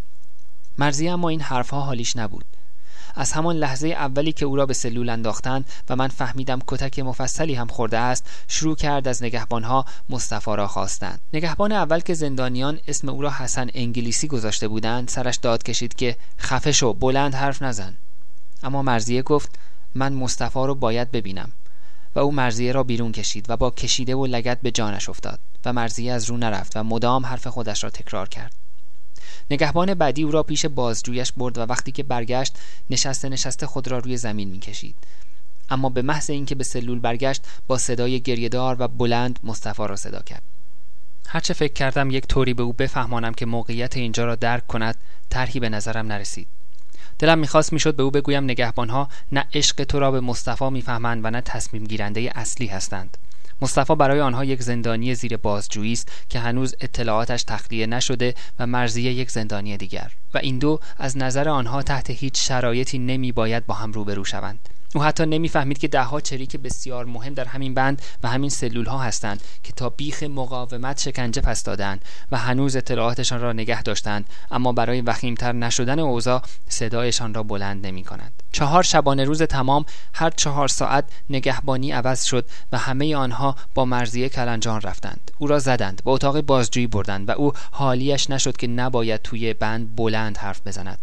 مرزی 0.78 1.10
اما 1.10 1.30
این 1.30 1.42
حرفها 1.42 1.82
حالیش 1.82 2.16
نبود. 2.16 2.46
از 3.18 3.32
همان 3.32 3.56
لحظه 3.56 3.88
اولی 3.88 4.32
که 4.32 4.46
او 4.46 4.56
را 4.56 4.66
به 4.66 4.74
سلول 4.74 5.10
انداختند 5.10 5.66
و 5.90 5.96
من 5.96 6.08
فهمیدم 6.08 6.60
کتک 6.68 7.00
مفصلی 7.00 7.56
هم 7.56 7.68
خورده 7.68 7.98
است 7.98 8.30
شروع 8.48 8.76
کرد 8.76 9.08
از 9.08 9.24
نگهبانها 9.24 9.86
مصطفی 10.10 10.56
را 10.56 10.68
خواستند 10.68 11.20
نگهبان 11.34 11.72
اول 11.72 12.00
که 12.00 12.14
زندانیان 12.14 12.80
اسم 12.88 13.10
او 13.10 13.22
را 13.22 13.32
حسن 13.32 13.70
انگلیسی 13.74 14.28
گذاشته 14.28 14.68
بودند 14.68 15.10
سرش 15.10 15.36
داد 15.36 15.64
کشید 15.64 15.94
که 15.94 16.18
خفه 16.40 16.72
شو 16.72 16.94
بلند 16.94 17.36
حرف 17.36 17.62
نزن. 17.62 17.94
اما 18.64 18.82
مرزیه 18.82 19.22
گفت 19.22 19.60
من 19.96 20.14
مصطفی 20.14 20.60
رو 20.60 20.76
باید 20.76 21.12
ببینم. 21.12 21.52
و 22.18 22.20
او 22.20 22.32
مرزیه 22.32 22.72
را 22.72 22.84
بیرون 22.84 23.12
کشید 23.12 23.46
و 23.50 23.58
با 23.58 23.72
کشیده 23.72 24.16
و 24.16 24.26
لگت 24.26 24.62
به 24.62 24.72
جانش 24.72 25.10
افتاد 25.10 25.40
و 25.66 25.74
مرزیه 25.74 26.14
از 26.14 26.26
رو 26.26 26.38
نرفت 26.38 26.78
و 26.78 26.84
مدام 26.84 27.26
حرف 27.26 27.48
خودش 27.48 27.84
را 27.84 27.90
تکرار 27.90 28.30
کرد. 28.30 28.54
نگهبان 29.52 29.94
بعدی 29.94 30.24
او 30.24 30.32
را 30.32 30.44
پیش 30.44 30.66
بازجویش 30.66 31.32
برد 31.32 31.58
و 31.58 31.62
وقتی 31.62 31.92
که 31.92 32.04
برگشت 32.04 32.56
نشسته 32.90 33.30
نشسته 33.30 33.66
خود 33.66 33.88
را 33.88 33.98
روی 33.98 34.18
زمین 34.18 34.50
می‌کشید. 34.50 34.96
اما 35.70 35.90
به 35.90 36.02
محض 36.02 36.30
اینکه 36.30 36.56
به 36.56 36.64
سلول 36.64 37.00
برگشت 37.00 37.42
با 37.68 37.78
صدای 37.78 38.22
گریهدار 38.22 38.76
و 38.80 38.88
بلند 38.88 39.40
مصطفی 39.44 39.88
را 39.88 39.96
صدا 39.96 40.20
کرد. 40.20 40.42
هرچه 41.28 41.54
فکر 41.54 41.74
کردم 41.74 42.12
یک 42.12 42.28
طوری 42.28 42.54
به 42.54 42.64
او 42.64 42.74
بفهمانم 42.74 43.34
که 43.34 43.46
موقعیت 43.46 43.98
اینجا 43.98 44.26
را 44.26 44.36
درک 44.36 44.68
کند 44.68 44.96
طرحی 45.30 45.60
به 45.60 45.70
نظرم 45.70 46.08
نرسید. 46.08 46.48
دلم 47.20 47.40
می‌خواست 47.40 47.74
می‌شد 47.74 47.96
به 47.96 48.04
او 48.04 48.12
بگویم 48.12 48.44
نگهبانها 48.44 49.10
نه 49.32 49.46
عشق 49.54 49.84
تو 49.84 50.00
را 50.00 50.12
به 50.12 50.20
مصطفی 50.20 50.70
می‌فهمند 50.70 51.26
و 51.26 51.30
نه 51.30 51.42
تصمیم 51.42 51.84
گیرنده 51.84 52.32
اصلی 52.36 52.68
هستند. 52.68 53.18
مصطفی 53.62 53.96
برای 53.96 54.22
آنها 54.22 54.46
یک 54.46 54.64
زندانی 54.64 55.16
زیر 55.16 55.38
بازجویی 55.38 55.94
است 55.94 56.12
که 56.30 56.40
هنوز 56.40 56.76
اطلاعاتش 56.82 57.44
تخلیه 57.44 57.86
نشده 57.86 58.36
و 58.60 58.68
مرزیه 58.68 59.14
یک 59.14 59.32
زندانی 59.32 59.78
دیگر. 59.78 60.12
و 60.34 60.38
این 60.38 60.60
دو 60.60 60.80
از 60.98 61.18
نظر 61.18 61.50
آنها 61.50 61.84
تحت 61.84 62.10
هیچ 62.10 62.48
شرایطی 62.48 63.00
نمی 63.00 63.32
باید 63.32 63.66
با 63.66 63.74
هم 63.74 63.92
روبرو 63.92 64.26
شوند. 64.26 64.70
او 64.98 65.04
حتی 65.04 65.26
نمی‌فهمید 65.26 65.78
که 65.78 65.88
دهها 65.88 66.22
چریک 66.22 66.58
بسیار 66.58 67.06
مهم 67.06 67.34
در 67.34 67.46
همین 67.46 67.74
بند 67.74 68.02
و 68.24 68.28
همین 68.28 68.50
سلول 68.50 68.86
ها 68.86 68.98
هستند 68.98 69.42
که 69.64 69.74
تا 69.74 69.90
بیخ 69.90 70.24
مقاومت 70.24 71.00
شکنجه 71.00 71.42
پس 71.42 71.64
دادند 71.64 72.06
و 72.32 72.38
هنوز 72.38 72.76
اطلاعاتشان 72.76 73.42
را 73.42 73.54
نگه 73.54 73.84
داشتند. 73.84 74.26
اما 74.52 74.72
برای 74.72 75.02
وخیمتر 75.02 75.52
نشدن 75.52 76.00
اوضاع 76.00 76.42
صدایشان 76.70 77.34
را 77.34 77.44
بلند 77.44 77.86
نمی 77.86 78.04
کند. 78.04 78.44
چهار 78.52 78.84
شبانه 78.84 79.24
روز 79.24 79.42
تمام 79.42 79.86
هر 80.14 80.30
چهار 80.30 80.68
ساعت 80.68 81.06
نگهبانی 81.30 81.92
عوض 81.92 82.24
شد 82.24 82.46
و 82.72 82.78
همه 82.78 83.16
آنها 83.16 83.56
با 83.76 83.86
مرزیه 83.86 84.30
کلنجان 84.30 84.82
رفتند. 84.82 85.32
او 85.38 85.48
را 85.48 85.60
زدند 85.60 86.02
به 86.06 86.12
اتاق 86.12 86.42
بازجویی 86.42 86.88
بردند 86.88 87.30
و 87.30 87.32
او 87.32 87.54
حالیش 87.72 88.30
نشد 88.30 88.58
که 88.58 88.68
نباید 88.68 89.22
توی 89.22 89.54
بند 89.54 89.96
بلند 89.96 90.38
حرف 90.38 90.62
بزند. 90.68 90.98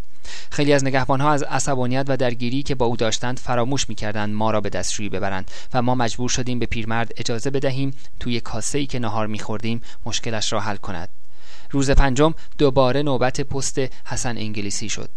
خیلی 0.51 0.73
از 0.73 0.85
نگهبانها 0.85 1.33
از 1.33 1.43
عصبانیت 1.43 2.05
و 2.09 2.17
درگیری 2.17 2.63
که 2.63 2.75
با 2.75 2.87
او 2.87 2.97
داشتند 2.97 3.39
فراموش 3.39 3.89
می‌کردند 3.89 4.35
ما 4.35 4.51
را 4.51 4.61
به 4.61 4.69
دستشویی 4.69 5.09
ببرند 5.09 5.51
و 5.75 5.83
ما 5.83 5.95
مجبور 5.95 6.29
شدیم 6.29 6.59
به 6.59 6.67
پیرمرد 6.67 7.13
اجازه 7.17 7.51
بدهیم 7.51 7.95
توی 8.21 8.41
کاسه 8.41 8.79
ای 8.79 8.87
که 8.87 8.99
نهار 8.99 9.27
میخوردیم 9.27 9.83
مشکلش 10.07 10.53
را 10.53 10.61
حل 10.61 10.77
کند. 10.77 11.09
روز 11.71 11.91
پنجم 11.91 12.35
دوباره 12.59 13.03
نوبت 13.03 13.41
پست 13.41 13.79
حسن 14.05 14.39
انگلیسی 14.39 14.89
شد. 14.89 15.11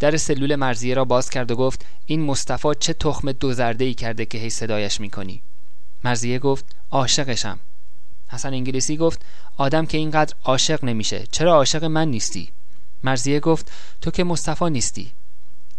در 0.00 0.16
سلول 0.16 0.54
مرزیه 0.54 0.94
را 0.94 1.04
باز 1.04 1.30
کرد 1.30 1.50
و 1.50 1.56
گفت 1.56 1.86
این 2.06 2.22
مصطفی 2.22 2.68
چه 2.80 2.92
تخم 2.92 3.32
دو 3.32 3.62
ای 3.80 3.94
کرده 3.94 4.26
که 4.26 4.38
هی 4.38 4.50
صدایش 4.50 5.00
می‌کنی؟ 5.00 5.42
مرزیه 6.04 6.38
گفت 6.38 6.64
عاشقشم. 6.90 7.58
حسن 8.28 8.52
انگلیسی 8.52 8.96
گفت 8.96 9.24
آدم 9.56 9.86
که 9.86 9.98
اینقدر 9.98 10.34
عاشق 10.44 10.84
نمیشه 10.84 11.24
چرا 11.30 11.54
عاشق 11.54 11.84
من 11.84 12.08
نیستی؟ 12.08 12.48
مرزیه 13.04 13.40
گفت 13.40 13.72
تو 14.00 14.10
که 14.10 14.24
مصطفی 14.24 14.70
نیستی. 14.70 15.12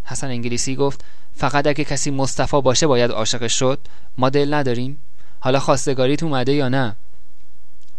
حسن 0.03 0.27
انگلیسی 0.27 0.75
گفت 0.75 1.03
فقط 1.36 1.67
اگه 1.67 1.84
کسی 1.84 2.12
مصطفی 2.12 2.62
باشه 2.62 2.88
باید 2.88 3.12
عاشق 3.12 3.47
شد. 3.47 3.80
ما 4.17 4.30
دل 4.30 4.53
نداریم. 4.53 4.97
حالا 5.39 5.60
خواستگاریت 5.60 6.23
اومده 6.23 6.53
یا 6.53 6.69
نه؟ 6.69 6.95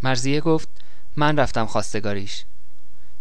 مرزیه 0.03 0.41
گفت 0.41 0.67
من 1.15 1.39
رفتم 1.39 1.65
خواستگاریش. 1.65 2.43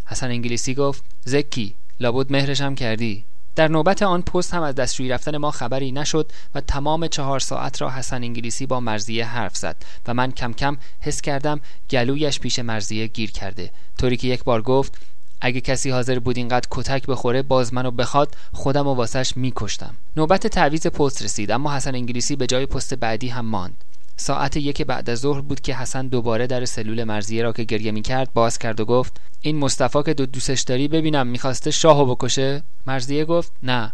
حسن 0.07 0.27
انگلیسی 0.27 0.75
گفت 0.75 1.05
زکی 1.25 1.75
لابد 2.01 2.33
مهرشم 2.33 2.75
کردی. 2.75 3.25
در 3.59 3.69
نوبت 3.69 4.03
آن 4.03 4.23
پست 4.23 4.55
هم 4.55 4.63
از 4.63 4.75
دستشویی 4.75 5.09
رفتن 5.09 5.37
ما 5.37 5.51
خبری 5.51 5.93
نشد 5.93 6.33
و 6.55 6.61
تمام 6.61 7.07
چهار 7.07 7.41
ساعت 7.41 7.83
را 7.83 7.91
حسن 7.91 8.23
انگلیسی 8.23 8.67
با 8.67 8.81
مرزیه 8.81 9.27
حرف 9.27 9.57
زد 9.57 9.77
و 10.07 10.15
من 10.15 10.33
کم 10.33 10.53
کم 10.53 10.77
حس 11.01 11.21
کردم 11.21 11.61
گلویش 11.91 12.41
پیش 12.41 12.59
مرزیه 12.59 13.07
گیر 13.07 13.31
کرده. 13.31 13.71
طوری 13.99 14.17
که 14.17 14.29
یک 14.29 14.45
بار 14.45 14.63
گفت 14.63 14.99
اگه 15.41 15.61
کسی 15.61 15.91
حاضر 15.91 16.19
بود 16.19 16.37
اینقدر 16.37 16.69
کتک 16.71 17.07
بخوره 17.07 17.43
باز 17.43 17.75
منو 17.75 17.91
بخواد 17.91 18.37
خودم 18.53 18.87
و 18.87 18.95
واسش 18.95 19.37
میکشتم. 19.37 19.95
نوبت 20.17 20.47
تعویز 20.47 20.87
پست 20.87 21.23
رسید 21.23 21.51
اما 21.51 21.75
حسن 21.75 21.95
انگلیسی 21.95 22.37
به 22.37 22.47
جای 22.47 22.67
پست 22.67 22.95
بعدی 22.95 23.29
هم 23.29 23.47
ماند. 23.47 23.85
ساعت 24.17 24.57
یک 24.57 24.83
بعد 24.83 25.11
از 25.11 25.19
ظهر 25.19 25.41
بود 25.41 25.61
که 25.61 25.75
حسن 25.75 26.07
دوباره 26.07 26.47
در 26.47 26.65
سلول 26.65 27.05
مرزیه 27.05 27.43
را 27.43 27.53
که 27.53 27.65
گریه 27.65 27.93
می‌کرد 27.93 28.33
باز 28.35 28.59
کرد 28.59 28.81
و 28.81 28.85
گفت 28.85 29.21
این 29.41 29.59
مصطفی 29.59 30.03
که 30.03 30.15
دو 30.15 30.27
دوستش 30.27 30.61
داری 30.61 30.89
ببینم 30.89 31.27
می‌خواسته 31.27 31.71
شاهو 31.71 32.15
بکشه. 32.15 32.63
مرزیه 32.87 33.25
گفت 33.25 33.53
نه. 33.63 33.93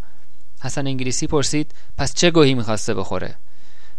حسن 0.61 0.87
انگلیسی 0.87 1.27
پرسید 1.27 1.73
پس 1.99 2.15
چه 2.15 2.31
گوهی 2.31 2.55
می‌خواسته 2.55 2.95
بخوره؟ 2.95 3.35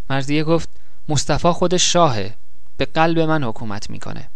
مرزیه 0.10 0.43
گفت 0.43 0.69
مصطفی 1.10 1.51
خودش 1.51 1.93
شاهه 1.93 2.34
به 2.77 2.86
قلب 2.86 3.19
من 3.19 3.43
حکومت 3.43 3.89
می‌کنه. 3.89 4.29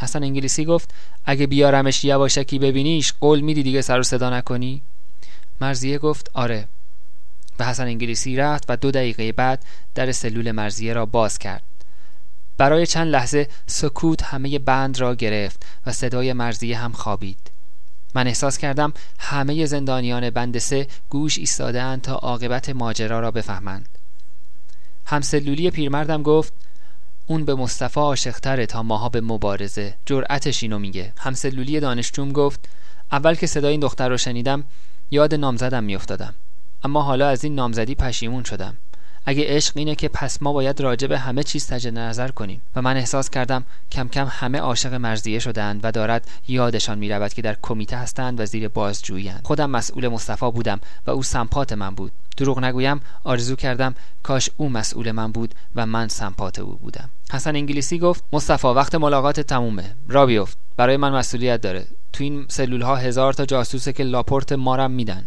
حسن 0.00 0.22
انگلیسی 0.22 0.64
گفت 0.64 0.94
اگه 1.24 1.46
بیارمش 1.46 2.04
یواشکی 2.04 2.58
ببینیش 2.58 3.12
قول 3.20 3.40
میدی 3.40 3.62
دیگه 3.62 3.82
سر 3.82 4.00
و 4.00 4.02
صدا 4.02 4.30
نکنی؟ 4.30 4.82
مرزیه 5.60 5.98
گفت 5.98 6.30
آره. 6.34 6.68
و 7.58 7.64
حسن 7.64 7.84
انگلیسی 7.84 8.36
رفت 8.36 8.64
و 8.68 8.76
دو 8.76 8.90
دقیقه 8.90 9.32
بعد 9.32 9.64
در 9.94 10.12
سلول 10.12 10.50
مرزیه 10.50 10.92
را 10.92 11.06
باز 11.06 11.38
کرد. 11.38 11.62
برای 12.56 12.86
چند 12.86 13.08
لحظه 13.08 13.48
سکوت 13.66 14.22
همه 14.22 14.58
بند 14.58 15.00
را 15.00 15.14
گرفت 15.14 15.66
و 15.86 15.92
صدای 15.92 16.32
مرزیه 16.32 16.78
هم 16.78 16.92
خوابید. 16.92 17.50
من 18.14 18.26
احساس 18.26 18.58
کردم 18.58 18.92
همه 19.18 19.66
زندانیان 19.66 20.30
بند 20.30 20.58
سه 20.58 20.86
گوش 21.08 21.38
ایستادهاند 21.38 22.02
تا 22.02 22.14
عاقبت 22.14 22.68
ماجرا 22.70 23.20
را 23.20 23.30
بفهمند. 23.30 23.88
همسلولی 25.06 25.70
پیرمردم 25.70 26.22
گفت 26.22 26.52
اون 27.30 27.44
به 27.44 27.54
مصطفی 27.54 28.00
عاشقتره 28.00 28.66
تا 28.66 28.82
ماها 28.82 29.08
به 29.08 29.20
مبارزه. 29.20 29.94
جرأتش 30.06 30.62
اینو 30.62 30.78
میگه. 30.78 31.12
همسلولی 31.18 31.80
دانشجوم 31.80 32.32
گفت 32.32 32.68
اول 33.12 33.34
که 33.34 33.46
صدای 33.46 33.70
این 33.70 33.80
دختر 33.80 34.08
رو 34.08 34.16
شنیدم 34.16 34.64
یاد 35.10 35.34
نامزدم 35.34 35.84
میافتادم. 35.84 36.34
اما 36.82 37.02
حالا 37.02 37.28
از 37.28 37.44
این 37.44 37.54
نامزدی 37.54 37.94
پشیمون 37.94 38.44
شدم. 38.44 38.76
اگه 39.24 39.44
عشق 39.46 39.72
اینه 39.76 39.94
که 39.94 40.08
پس 40.08 40.42
ما 40.42 40.52
باید 40.52 40.80
راجع 40.80 41.06
به 41.06 41.18
همه 41.18 41.42
چیز 41.42 41.66
تجدید 41.66 41.98
نظر 41.98 42.28
کنیم. 42.28 42.62
و 42.76 42.82
من 42.82 42.96
احساس 42.96 43.30
کردم 43.30 43.64
کم 43.92 44.08
کم 44.08 44.26
همه 44.30 44.58
عاشق 44.58 44.94
مرزیه 44.94 45.38
شدند 45.38 45.80
و 45.82 45.92
دارد 45.92 46.30
یادشان 46.48 46.98
می‌رود 46.98 47.34
که 47.34 47.42
در 47.42 47.56
کمیته 47.62 47.96
هستند 47.96 48.40
و 48.40 48.46
زیر 48.46 48.68
بازجوییاند. 48.68 49.40
خودم 49.44 49.70
مسئول 49.70 50.08
مصطفی 50.08 50.50
بودم 50.50 50.80
و 51.06 51.10
او 51.10 51.22
سمپات 51.22 51.72
من 51.72 51.94
بود. 51.94 52.12
دروغ 52.36 52.58
نگویم 52.64 53.00
آرزو 53.24 53.56
کردم 53.56 53.94
کاش 54.22 54.50
او 54.56 54.68
مسئول 54.68 55.10
من 55.10 55.32
بود 55.32 55.54
و 55.74 55.86
من 55.86 56.08
سمپات 56.08 56.58
او 56.58 56.78
بودم. 56.82 57.10
حسن 57.32 57.56
انگلیسی 57.56 57.98
گفت 57.98 58.24
مصطفی 58.32 58.66
وقت 58.66 58.94
ملاقات 58.94 59.40
تمومه. 59.40 59.94
را 60.08 60.26
بیفت. 60.26 60.58
برای 60.76 60.96
من 60.96 61.12
مسئولیت 61.12 61.60
داره. 61.60 61.86
تو 62.12 62.24
این 62.24 62.46
سلول 62.48 62.82
ها 62.82 62.96
هزار 62.96 63.32
تا 63.32 63.44
جاسوسه 63.44 63.92
که 63.92 64.04
لاپورت 64.04 64.52
مارم 64.52 64.90
میدن. 64.90 65.24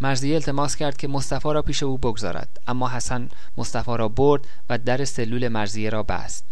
مرزیه 0.00 0.34
التماس 0.34 0.76
کرد 0.76 0.96
که 0.96 1.08
مصطفی 1.08 1.52
را 1.52 1.62
پیش 1.62 1.82
او 1.82 1.98
بگذارد 1.98 2.60
اما 2.66 2.88
حسن 2.88 3.28
مصطفی 3.56 3.96
را 3.96 4.08
برد 4.08 4.46
و 4.70 4.78
در 4.78 5.04
سلول 5.04 5.48
مرزیه 5.48 5.90
را 5.90 6.02
بست. 6.02 6.44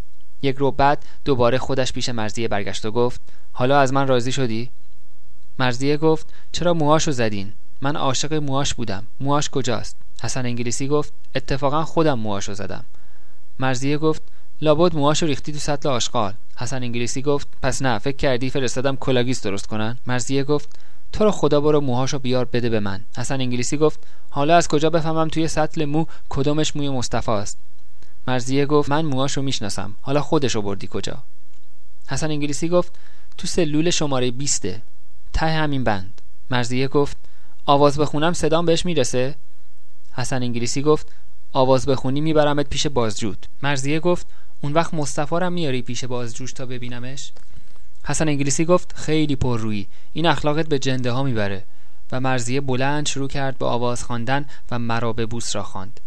یک 0.43 0.57
رو 0.57 0.71
بعد 0.71 1.05
دوباره 1.25 1.59
خودش 1.59 1.93
پیش 1.93 2.09
مرزیه 2.09 2.49
برگشت 2.49 2.87
و 2.87 2.91
گفت 2.91 3.21
حالا 3.53 3.81
از 3.81 3.93
من 3.93 4.09
راضی 4.09 4.33
شدی؟ 4.33 4.71
مرزیه 5.59 5.97
گفت 5.97 6.27
چرا 6.53 6.75
موهاشو 6.75 7.11
زدین؟ 7.11 7.53
من 7.81 7.97
عاشق 7.97 8.35
موهاش 8.35 8.75
بودم. 8.75 9.07
موهاش 9.21 9.51
کجاست؟ 9.51 9.97
حسن 10.23 10.47
انگلیسی 10.47 10.89
گفت 10.89 11.13
اتفاقا 11.35 11.85
خودم 11.85 12.19
موهاشو 12.19 12.55
زدم. 12.55 12.85
مرزیه 13.59 13.99
گفت 13.99 14.23
لابد 14.61 14.95
موهاشو 14.95 15.27
ریختی 15.27 15.53
تو 15.53 15.59
سطل 15.59 15.89
آشغال. 15.89 16.35
حسن 16.57 16.83
انگلیسی 16.83 17.23
گفت 17.23 17.49
پس 17.63 17.83
نه 17.83 17.99
فکر 17.99 18.17
کردی 18.17 18.51
فرستادم 18.51 18.97
کلاه‌گیس 18.97 19.43
درست 19.43 19.67
کنن؟ 19.67 19.99
مرضیه 20.07 20.45
گفت 20.45 20.79
تو 21.15 21.25
رو 21.25 21.31
خدا 21.31 21.61
برو 21.61 21.81
موهاشو 21.81 22.19
بیار 22.19 22.45
بده 22.45 22.69
به 22.69 22.81
من. 22.81 23.05
حسن 23.17 23.41
انگلیسی 23.41 23.77
گفت 23.77 24.01
حالا 24.31 24.57
از 24.57 24.69
کجا 24.69 24.91
بفهمم 24.91 25.29
توی 25.29 25.49
سطل 25.49 25.85
مو 25.85 26.07
کدومش 26.29 26.77
موی 26.77 26.89
مصطفی 26.89 27.31
است؟ 27.31 27.59
مرضیه 28.29 28.67
گفت 28.67 28.89
من 28.89 29.05
موهاشو 29.05 29.43
می‌شناسم. 29.43 29.95
حالا 30.01 30.21
خودشو 30.21 30.63
بردی 30.63 30.89
کجا؟ 30.91 31.23
حسن 32.09 32.31
انگلیسی 32.31 32.69
گفت 32.69 32.93
تو 33.39 33.47
سلول 33.47 33.91
شماره 33.91 34.31
20 34.31 34.67
ته 35.33 35.47
همین 35.47 35.85
بند. 35.85 36.21
مرضیه 36.51 36.89
گفت 36.89 37.17
آواز 37.67 37.99
بخونم 37.99 38.33
صدام 38.33 38.67
بهش 38.67 38.87
می‌رسه؟ 38.87 39.35
حسن 40.13 40.43
انگلیسی 40.43 40.83
گفت 40.83 41.09
آواز 41.53 41.87
بخونی 41.87 42.21
میبرمت 42.21 42.69
پیش 42.69 42.87
بازجود. 42.87 43.47
مرزیه 43.63 44.01
گفت 44.01 44.27
اون 44.61 44.73
وقت 44.73 44.95
مصطفی 44.95 45.49
میاری 45.49 45.83
پیش 45.83 46.05
بازجوش 46.05 46.53
تا 46.53 46.67
ببینمش؟ 46.67 47.33
حسن 48.05 48.29
انگلیسی 48.29 48.65
گفت 48.65 48.93
خیلی 48.97 49.37
روی 49.43 49.87
این 50.13 50.27
اخلاقت 50.27 50.69
به 50.69 50.79
جنده 50.79 51.13
ها 51.13 51.23
می‌بره. 51.23 51.65
و 52.13 52.21
مرزیه 52.21 52.61
بلند 52.61 53.07
شروع 53.07 53.29
کرد 53.29 53.59
به 53.59 53.67
آواز 53.67 54.05
خواندن 54.05 54.45
و 54.71 54.79
مرا 54.79 55.13
به 55.13 55.27
بوس 55.27 55.57
را 55.57 55.63
خواند. 55.63 56.01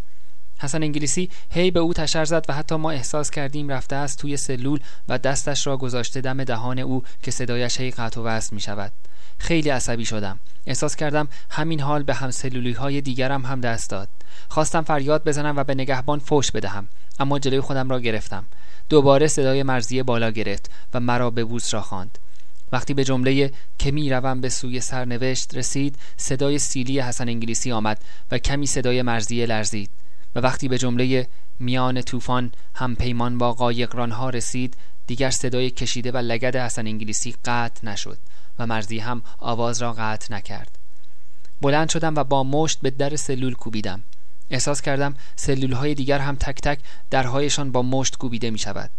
حسن 0.59 0.83
انگلیسی 0.83 1.29
هی 1.49 1.71
به 1.71 1.79
او 1.79 1.93
تشر 1.93 2.25
زد 2.25 2.45
و 2.49 2.53
حتی 2.53 2.75
ما 2.75 2.91
احساس 2.91 3.31
کردیم 3.31 3.69
رفته 3.69 3.95
است 3.95 4.19
توی 4.19 4.37
سلول 4.37 4.79
و 5.09 5.17
دستش 5.17 5.67
را 5.67 5.77
گذاشته 5.77 6.21
دم 6.21 6.43
دهان 6.43 6.79
او 6.79 7.03
که 7.23 7.31
صدایش 7.31 7.79
هی 7.79 7.91
قطع 7.91 8.21
و 8.21 8.23
وصل 8.23 8.55
می 8.55 8.61
شود 8.61 8.91
خیلی 9.39 9.69
عصبی 9.69 10.05
شدم. 10.05 10.39
احساس 10.65 10.95
کردم 10.95 11.27
همین 11.49 11.79
حال 11.79 12.03
به 12.03 12.13
هم 12.13 12.31
سلولی 12.31 12.71
های 12.71 13.01
دیگرم 13.01 13.45
هم 13.45 13.61
دست 13.61 13.89
داد. 13.89 14.09
خواستم 14.49 14.81
فریاد 14.81 15.23
بزنم 15.23 15.57
و 15.57 15.63
به 15.63 15.73
نگهبان 15.73 16.19
فوش 16.19 16.51
بدهم 16.51 16.87
اما 17.19 17.39
جلوی 17.39 17.61
خودم 17.61 17.89
را 17.89 17.99
گرفتم. 17.99 18.45
دوباره 18.89 19.27
صدای 19.27 19.63
مرزیه 19.63 20.03
بالا 20.03 20.31
گرفت 20.31 20.69
و 20.93 20.99
مرا 20.99 21.29
به 21.29 21.43
بوس 21.43 21.73
را 21.73 21.81
خواند. 21.81 22.17
وقتی 22.71 22.93
به 22.93 23.03
جمله 23.03 23.51
که 23.79 23.91
می‌روم 23.91 24.41
به 24.41 24.49
سوی 24.49 24.81
سرنوشت 24.81 25.57
رسید 25.57 25.95
صدای 26.17 26.59
سیلی 26.59 26.99
حسن 26.99 27.29
انگلیسی 27.29 27.71
آمد 27.71 28.01
و 28.31 28.37
کمی 28.37 28.67
صدای 28.67 29.01
مرزیه 29.01 29.45
لرزید 29.45 29.89
و 30.35 30.39
وقتی 30.39 30.67
به 30.67 30.77
جمله 30.77 31.27
میان 31.59 32.01
طوفان 32.01 32.51
هم 32.75 32.95
پیمان 32.95 33.37
با 33.37 33.53
قایقرانها 33.53 34.29
رسید 34.29 34.75
دیگر 35.07 35.29
صدای 35.29 35.69
کشیده 35.69 36.11
و 36.11 36.17
لگد 36.17 36.55
حسن 36.55 36.87
انگلیسی 36.87 37.35
قطع 37.45 37.87
نشد 37.87 38.17
و 38.59 38.67
مرزی 38.67 38.99
هم 38.99 39.21
آواز 39.39 39.81
را 39.81 39.93
قطع 39.93 40.33
نکرد. 40.33 40.77
بلند 41.61 41.89
شدم 41.89 42.15
و 42.15 42.23
با 42.23 42.43
مشت 42.43 42.79
به 42.81 42.89
در 42.89 43.15
سلول 43.15 43.53
کوبیدم. 43.53 44.03
احساس 44.49 44.81
کردم 44.81 45.15
سلول 45.35 45.71
های 45.71 45.93
دیگر 45.93 46.19
هم 46.19 46.35
تک 46.35 46.61
تک 46.61 46.79
درهایشان 47.09 47.71
با 47.71 47.81
مشت 47.81 48.17
کوبیده 48.17 48.49
می 48.49 48.59
شود 48.59 48.89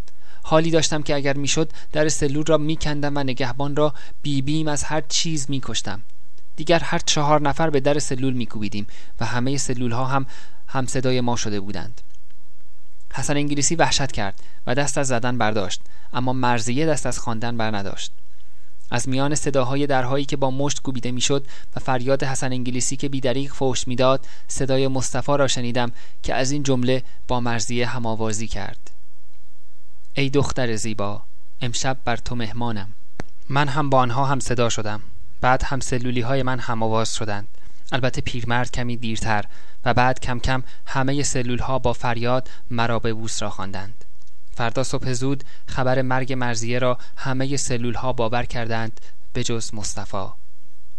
حالی 0.43 0.71
داشتم 0.71 1.03
که 1.03 1.15
اگر 1.15 1.37
می‌شد 1.37 1.73
در 1.93 2.09
سلول 2.09 2.45
را 2.47 2.59
میکندم 2.59 3.17
و 3.17 3.23
نگهبان 3.23 3.77
را 3.77 3.95
بیبیم 4.23 4.69
از 4.69 4.85
هر 4.85 5.01
چیز 5.01 5.51
میکشتم. 5.51 6.03
دیگر 6.57 6.79
هر 6.79 6.99
چهار 6.99 7.41
نفر 7.41 7.71
به 7.71 7.81
در 7.81 7.99
سلول 7.99 8.33
میکوبیدیم 8.33 8.87
و 9.21 9.27
همه 9.27 9.57
سلول 9.57 9.93
ها 9.93 10.05
هم 10.05 10.27
هم 10.69 10.87
صدای 10.87 11.21
ما 11.21 11.37
شده 11.37 11.61
بودند. 11.61 12.01
حسن 13.15 13.37
انگلیسی 13.37 13.75
وحشت 13.75 14.13
کرد 14.13 14.41
و 14.67 14.75
دست 14.75 14.99
از 14.99 15.07
زدن 15.07 15.39
برداشت 15.39 15.81
اما 16.13 16.33
مرزیه 16.33 16.87
دست 16.87 17.07
از 17.07 17.19
خواندن 17.19 17.57
بر 17.57 17.77
نداشت 17.77 18.13
از 18.91 19.09
میان 19.09 19.35
صداهای 19.35 19.87
درهایی 19.87 20.25
که 20.25 20.37
با 20.37 20.51
مشت 20.51 20.83
کوبیده 20.83 21.11
می‌شد 21.11 21.47
و 21.77 21.81
فریاد 21.81 22.25
حسن 22.25 22.53
انگلیسی 22.53 22.97
که 22.97 23.09
بیدریق 23.09 23.53
فوش 23.53 23.89
می‌داد 23.89 24.27
صدای 24.49 24.89
مصطفی 24.89 25.37
را 25.37 25.49
شنیدم 25.49 25.93
که 26.23 26.35
از 26.35 26.51
این 26.51 26.63
جمله 26.63 27.03
با 27.29 27.41
مرزیه 27.41 27.87
هماوازی 27.87 28.47
کرد. 28.47 28.91
ای 30.15 30.31
دختر 30.31 30.77
زیبا 30.77 31.23
امشب 31.61 31.97
بر 32.05 32.17
تو 32.17 32.35
مهمانم. 32.35 32.89
من 33.49 33.69
هم 33.69 33.91
با 33.91 33.99
آنها 33.99 34.25
هم 34.25 34.41
صدا 34.41 34.69
شدم. 34.69 35.01
بعد 35.41 35.63
هم 35.65 35.81
سلولی 35.81 36.21
های 36.21 36.43
من 36.43 36.59
هم 36.59 36.83
آواز 36.83 37.15
شدند. 37.15 37.49
البته 37.93 38.21
پیرمرد 38.21 38.71
کمی 38.71 38.97
دیرتر 38.97 39.45
و 39.85 39.95
بعد 39.95 40.21
کم 40.21 40.39
کم 40.39 40.63
همه 40.87 41.23
سلول 41.23 41.59
ها 41.59 41.79
با 41.79 41.93
فریاد 41.93 42.51
مرا 42.71 42.99
به 42.99 43.13
بوس 43.13 43.43
را 43.43 43.51
خواندند. 43.51 44.05
فردا 44.59 44.83
صبح 44.83 45.13
زود 45.13 45.45
خبر 45.67 46.03
مرگ 46.03 46.33
مرزیه 46.33 46.79
را 46.79 46.99
همه 47.17 47.57
سلول 47.57 47.95
ها 47.95 48.13
باور 48.13 48.45
کردند 48.45 49.01
به 49.33 49.45
جز 49.45 49.75
مصطفی. 49.75 50.27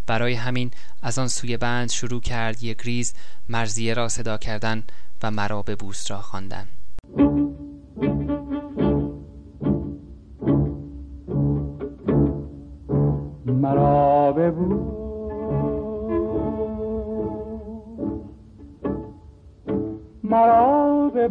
برای 0.08 0.34
همین 0.34 0.72
از 1.02 1.19
آن 1.19 1.28
سوی 1.28 1.58
بند 1.58 1.89
شروع 1.89 2.22
کرد 2.22 2.63
یک 2.63 2.82
ریز 2.82 3.13
مرزیه 3.50 3.93
را 3.93 4.10
صدا 4.10 4.38
کردن 4.38 4.84
و 5.24 5.32
مرا 5.32 5.62
به 5.62 5.76
بوس 5.76 6.12
را 6.12 6.22
خواندن. 6.22 6.67
مرا 13.45 14.32
به 14.32 14.52
مرا 20.24 21.10
به 21.13 21.28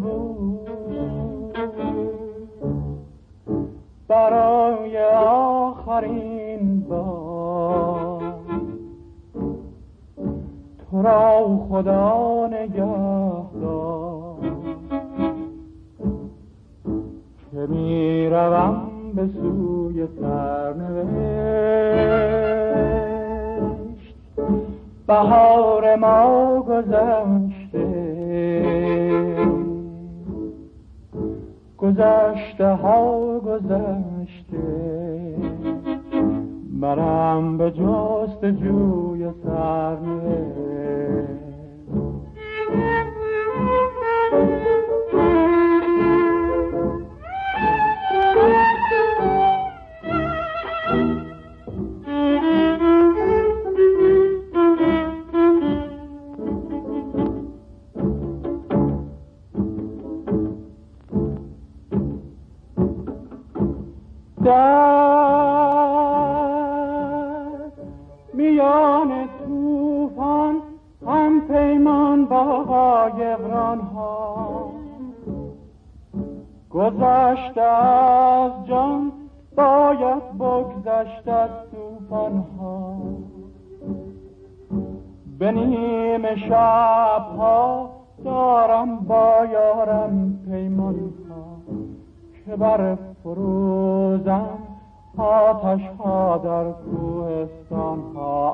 برای 4.09 4.99
آخرین 5.15 6.81
بار. 6.81 8.23
تو 10.91 11.03
را 11.03 11.59
خدا 11.71 12.47
نگه 12.47 13.61
دار 13.61 14.39
که 17.51 17.57
می 17.57 18.29
روم 18.29 18.91
به 19.15 19.27
سوی 19.27 20.07
سرنوشت. 20.21 21.79
بهار 25.07 25.97
ما 25.97 26.63
گذشته. 26.63 28.18
گذشته 31.79 32.67
ها 32.67 33.39
گذشته. 33.39 34.59
مرم 36.73 37.59
به 37.59 37.71
جست 37.71 38.45
جوی 38.45 39.31
سرنوشت. 39.45 41.38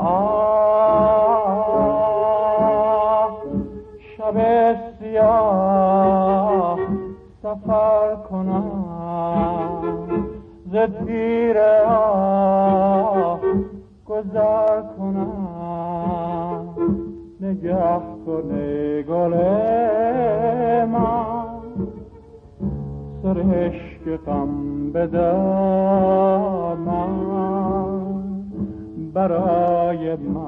ها 0.04 0.44
شب 4.16 4.36
سیاه 4.98 6.78
سفر 7.42 8.14
کنم 8.30 8.74
ز 10.72 10.76
پیر 10.76 11.56
گذر 14.06 14.82
کنم. 14.98 15.34
نگه 17.40 18.00
کنه 18.26 19.02
گل 19.02 19.34
من 20.84 21.44
سرشک 23.22 24.04
غم 24.26 24.92
بدم 24.92 26.84
برای 29.14 29.63
من 30.20 30.43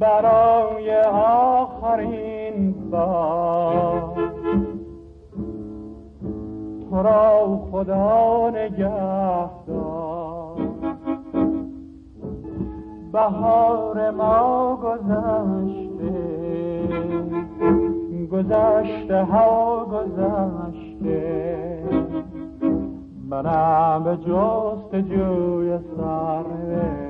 برای 0.00 1.00
آخرین 1.14 2.74
بار. 2.90 4.32
تو 6.90 7.02
را 7.02 7.60
خدا 7.72 8.50
نگه 8.50 8.90
بهار 13.12 14.10
ما 14.10 14.76
گذشته 14.76 16.10
گذشته 18.30 19.24
ها 19.24 19.84
گذشته. 19.84 21.30
منم 23.28 24.04
به 24.04 24.16
جست 24.16 24.94
جوی 24.94 25.78
سر 25.78 27.09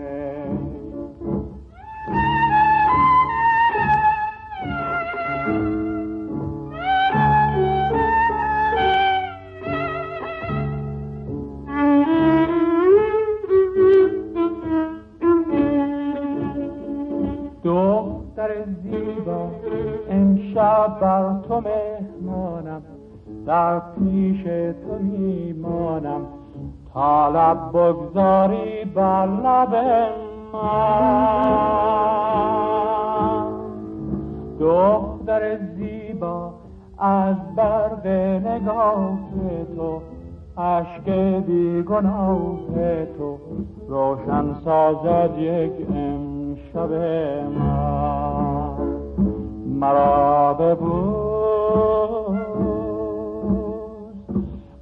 بر 21.00 21.34
تو 21.48 21.60
مهمانم 21.60 22.82
در 23.46 23.78
پیش 23.78 24.42
تو 24.42 24.98
میمانم. 25.00 26.26
طالب 26.94 27.58
بگذاری 27.74 28.84
بر 28.84 29.26
لب 29.26 29.74
من. 30.52 31.40
دختر 34.60 35.58
زیبا 35.76 36.52
از 36.98 37.36
برق 37.56 38.06
نگاه 38.46 39.18
تو 39.76 40.00
عشق 40.62 41.10
بیگناه 41.46 42.56
تو. 43.18 43.38
روشن 43.88 44.54
سازد 44.64 45.38
یک 45.38 45.72
امشب 45.90 46.92
من. 47.58 48.49
مرا 49.80 50.54
ببود 50.54 51.60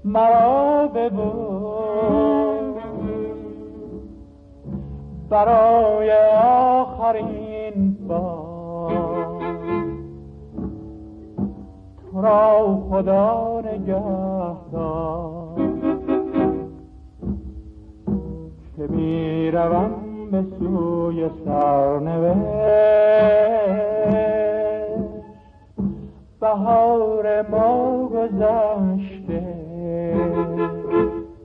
مرا 0.04 0.86
ببود 0.94 2.38
برای 5.30 6.12
آخرین 6.80 7.96
بار 8.08 9.38
تو 12.12 12.22
را 12.22 12.78
خدا 12.90 13.60
نگه 13.60 14.72
دار 14.72 15.58
که 18.76 18.82
می‌روم 18.88 19.90
به 20.32 20.44
سوی 20.58 21.30
سرنوشت. 21.44 22.88
بهار 26.40 27.42
ما 27.50 28.08
گذشته 28.08 29.42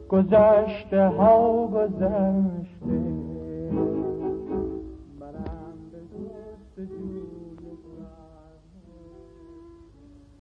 گذشته 0.10 1.08
ها 1.08 1.68
گذشته. 1.68 2.73